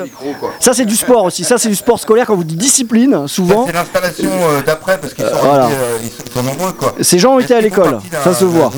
Ça, 0.59 0.73
c'est 0.75 0.85
du 0.85 0.95
sport 0.95 1.23
aussi. 1.23 1.43
Ça, 1.43 1.57
c'est 1.57 1.69
du 1.69 1.75
sport 1.75 1.99
scolaire. 1.99 2.27
Quand 2.27 2.35
vous 2.35 2.43
dites 2.43 2.57
discipline, 2.59 3.27
souvent, 3.27 3.65
C'est 3.65 3.73
l'installation 3.73 4.29
euh, 4.29 4.61
d'après 4.63 4.99
parce 4.99 5.13
qu'ils 5.15 5.25
sont, 5.25 5.31
Voilà. 5.41 5.69
euh, 5.69 6.41
nombreux 6.43 6.71
quoi. 6.73 6.93
ces 7.01 7.17
gens 7.17 7.33
ont 7.33 7.39
été 7.39 7.55
à 7.55 7.61
l'école. 7.61 7.99
Ça 8.23 8.31
se 8.33 8.45
voit. 8.45 8.71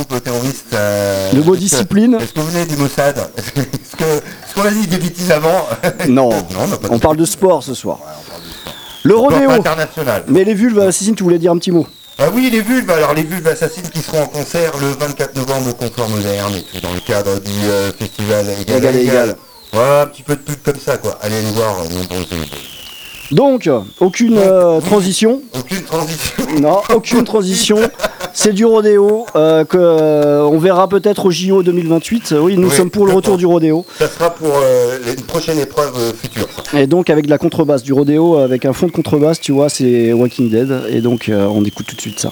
euh, 0.74 1.32
Le 1.34 1.44
mot 1.44 1.58
discipline. 1.58 2.16
Est-ce 2.22 2.32
que 2.34 2.40
vous 2.40 2.48
venez 2.52 2.66
du 2.66 2.78
Mossad? 2.78 3.18
Est-ce 3.58 4.56
qu'on 4.56 4.66
a 4.66 4.72
dit 4.72 4.88
des 4.88 4.98
bêtises 4.98 5.32
avant? 5.32 5.68
Non, 6.08 6.30
on 6.90 6.98
parle 7.00 7.18
de 7.18 7.26
sport 7.26 7.62
ce 7.62 7.74
soir. 7.74 8.00
Le 9.04 9.16
rodéo. 9.16 9.50
international. 9.52 10.24
Mais 10.30 10.44
les 10.46 10.54
vulves 10.54 10.80
assassines, 10.80 11.16
tu 11.16 11.24
voulais 11.24 11.38
dire 11.38 11.52
un 11.52 11.58
petit 11.58 11.72
mot 11.72 11.86
Ah 12.18 12.30
oui, 12.34 12.50
les 12.50 12.62
vulves, 12.62 12.90
alors 12.90 13.14
les 13.14 13.24
vulves 13.24 13.48
assassines 13.48 13.90
qui 13.90 14.02
seront 14.02 14.22
en 14.22 14.28
concert 14.28 14.72
le 14.78 14.88
24 14.88 15.36
novembre 15.36 15.72
au 15.72 15.74
Confort 15.74 16.08
Moderne, 16.10 16.56
et 16.56 16.62
puis 16.62 16.80
dans 16.80 16.94
le 16.94 17.02
cadre 17.02 17.40
du 17.42 17.52
euh, 17.66 17.92
festival 17.92 18.46
Égal, 18.62 18.96
Égal. 18.96 19.36
Voilà, 19.74 20.04
un 20.04 20.08
petit 20.08 20.24
peu 20.24 20.38
de 20.38 20.42
pub 20.42 20.62
comme 20.64 20.80
ça, 20.80 20.98
quoi. 20.98 21.18
Allez 21.22 21.42
les 21.42 21.52
voir, 21.52 21.78
euh, 21.82 21.90
et 21.90 21.94
nombreux. 21.94 22.26
Donc, 23.32 23.70
aucune 24.00 24.38
euh, 24.38 24.80
transition. 24.82 25.42
Aucune 25.58 25.82
transition. 25.84 26.46
Non, 26.62 26.78
aucune 26.94 27.24
transition. 27.24 27.78
C'est 28.34 28.54
du 28.54 28.66
rodéo 28.66 29.26
euh, 29.36 29.64
que 29.64 29.78
euh, 29.78 30.44
on 30.44 30.58
verra 30.58 30.88
peut-être 30.90 31.26
au 31.26 31.32
JO 31.32 31.64
2028. 31.64 32.36
Oui, 32.40 32.58
nous 32.58 32.68
Oui, 32.70 32.76
sommes 32.76 32.90
pour 32.90 33.06
le 33.06 33.14
retour 33.14 33.38
du 33.38 33.46
rodéo. 33.46 33.86
Ça 33.98 34.08
sera 34.08 34.30
pour 34.30 34.50
euh, 34.62 34.98
une 35.18 35.24
prochaine 35.24 35.58
épreuve 35.58 35.94
euh, 35.98 36.12
future. 36.14 36.48
Et 36.74 36.86
donc 36.86 37.10
avec 37.10 37.26
de 37.26 37.30
la 37.30 37.38
contrebasse, 37.38 37.82
du 37.82 37.94
rodéo 37.94 38.36
avec 38.38 38.66
un 38.66 38.74
fond 38.74 38.88
de 38.88 38.92
contrebasse, 38.92 39.40
tu 39.40 39.54
vois, 39.54 39.70
c'est 39.70 40.12
Walking 40.14 40.50
Dead. 40.50 40.82
Et 40.90 41.02
donc 41.02 41.32
on 41.32 41.64
écoute 41.64 41.86
tout 41.88 41.96
de 41.96 42.02
suite 42.02 42.20
ça. 42.20 42.30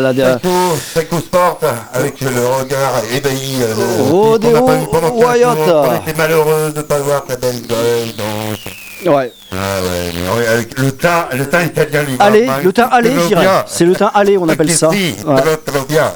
Là 0.00 0.12
là 0.12 0.38
Psycho 0.94 1.18
Sport, 1.18 1.60
avec 1.92 2.20
le 2.20 2.28
regard 2.28 2.94
ébahi. 3.14 3.58
qu'on 3.76 4.38
n'a 4.38 4.60
pas 4.62 4.76
pendant 4.90 5.10
15 5.10 5.28
Wyatt. 5.28 5.56
jours, 5.58 5.86
On 5.90 5.96
était 6.08 6.18
malheureux 6.18 6.70
de 6.72 6.78
ne 6.78 6.82
pas 6.82 6.98
voir 6.98 7.24
ta 7.24 7.36
belle 7.36 7.62
gueule. 7.66 8.14
dans- 8.16 9.12
Ouais. 9.12 9.32
Ah 9.52 9.56
ouais, 10.36 10.46
avec 10.48 10.76
le 10.78 10.90
teint, 10.92 11.26
le 11.32 11.48
teint 11.48 11.62
italien. 11.62 12.00
Allez, 12.18 12.48
le 12.64 12.72
teint 12.72 12.88
dirais. 13.28 13.40
bien. 13.42 13.64
C'est 13.68 13.84
le 13.84 13.94
teint 13.94 14.10
allez, 14.12 14.36
on 14.36 14.48
appelle 14.48 14.70
ça. 14.72 14.88
bien. 15.88 16.12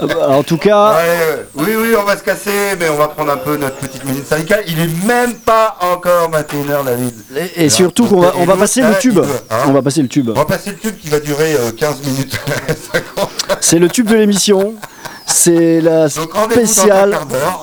Euh, 0.00 0.06
En 0.28 0.42
tout 0.42 0.58
cas, 0.58 0.92
Ouais, 0.96 1.02
euh, 1.06 1.36
oui, 1.54 1.68
oui, 1.80 1.94
on 1.98 2.04
va 2.04 2.16
se 2.18 2.22
casser, 2.22 2.76
mais 2.78 2.90
on 2.90 2.96
va 2.96 3.08
prendre 3.08 3.32
un 3.32 3.38
peu 3.38 3.56
notre 3.56 3.76
petite 3.76 4.04
minute 4.04 4.26
syndicale. 4.28 4.62
Il 4.66 4.78
est 4.78 5.06
même 5.06 5.34
pas 5.36 5.76
encore 5.80 6.28
21h, 6.30 6.84
David. 6.84 7.14
Et, 7.36 7.64
et 7.64 7.68
surtout 7.70 8.06
qu'on 8.06 8.20
va, 8.20 8.32
on 8.38 8.44
va 8.44 8.56
passer 8.56 8.80
le 8.82 8.98
tube. 8.98 9.18
Hein 9.50 9.56
On 9.68 9.72
va 9.72 9.82
passer 9.82 10.02
le 10.02 10.08
tube. 10.08 10.30
On 10.30 10.34
va 10.34 10.44
passer 10.44 10.70
le 10.70 10.76
tube 10.76 10.96
qui 10.98 11.08
va 11.08 11.20
durer 11.20 11.54
euh, 11.54 11.70
15 11.76 12.02
minutes. 12.06 12.38
50. 13.16 13.30
C'est 13.60 13.78
le 13.78 13.88
tube 13.88 14.08
de 14.08 14.14
l'émission. 14.16 14.74
C'est 15.28 15.80
la 15.80 16.08
spéciale, 16.08 17.18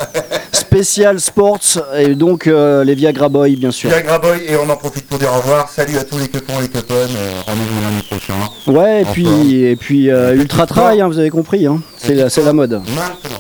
spéciale 0.52 1.20
sports 1.22 1.60
et 1.98 2.14
donc 2.14 2.46
euh, 2.48 2.84
les 2.84 2.94
Viagra 2.94 3.30
Boys 3.30 3.56
bien 3.58 3.72
sûr. 3.72 3.90
Viagra 3.90 4.20
Boy, 4.20 4.42
et 4.48 4.58
on 4.58 4.70
en 4.70 4.76
profite 4.76 5.08
pour 5.08 5.18
dire 5.18 5.30
au 5.34 5.38
revoir. 5.38 5.70
Salut 5.70 5.98
à 5.98 6.04
tous 6.04 6.18
les 6.18 6.28
copains 6.28 6.56
et 6.60 6.64
les 6.64 6.68
copaines. 6.68 6.96
euh, 7.16 7.42
Rendez-vous 7.48 7.82
lundi 7.82 8.04
prochain. 8.10 8.34
Ouais, 8.68 9.02
et 9.04 9.06
puis 9.06 9.64
et 9.64 9.76
puis 9.78 10.12
euh, 10.12 10.36
ultra 10.36 10.66
trail, 10.68 11.00
hein, 11.02 11.08
vous 11.08 11.20
avez 11.20 11.30
compris. 11.30 11.66
Hein. 11.66 11.82
C'est 11.98 12.16
la, 12.16 12.30
c'est 12.30 12.44
la 12.44 12.52
mode. 12.52 12.74
Maintenant. 12.74 13.40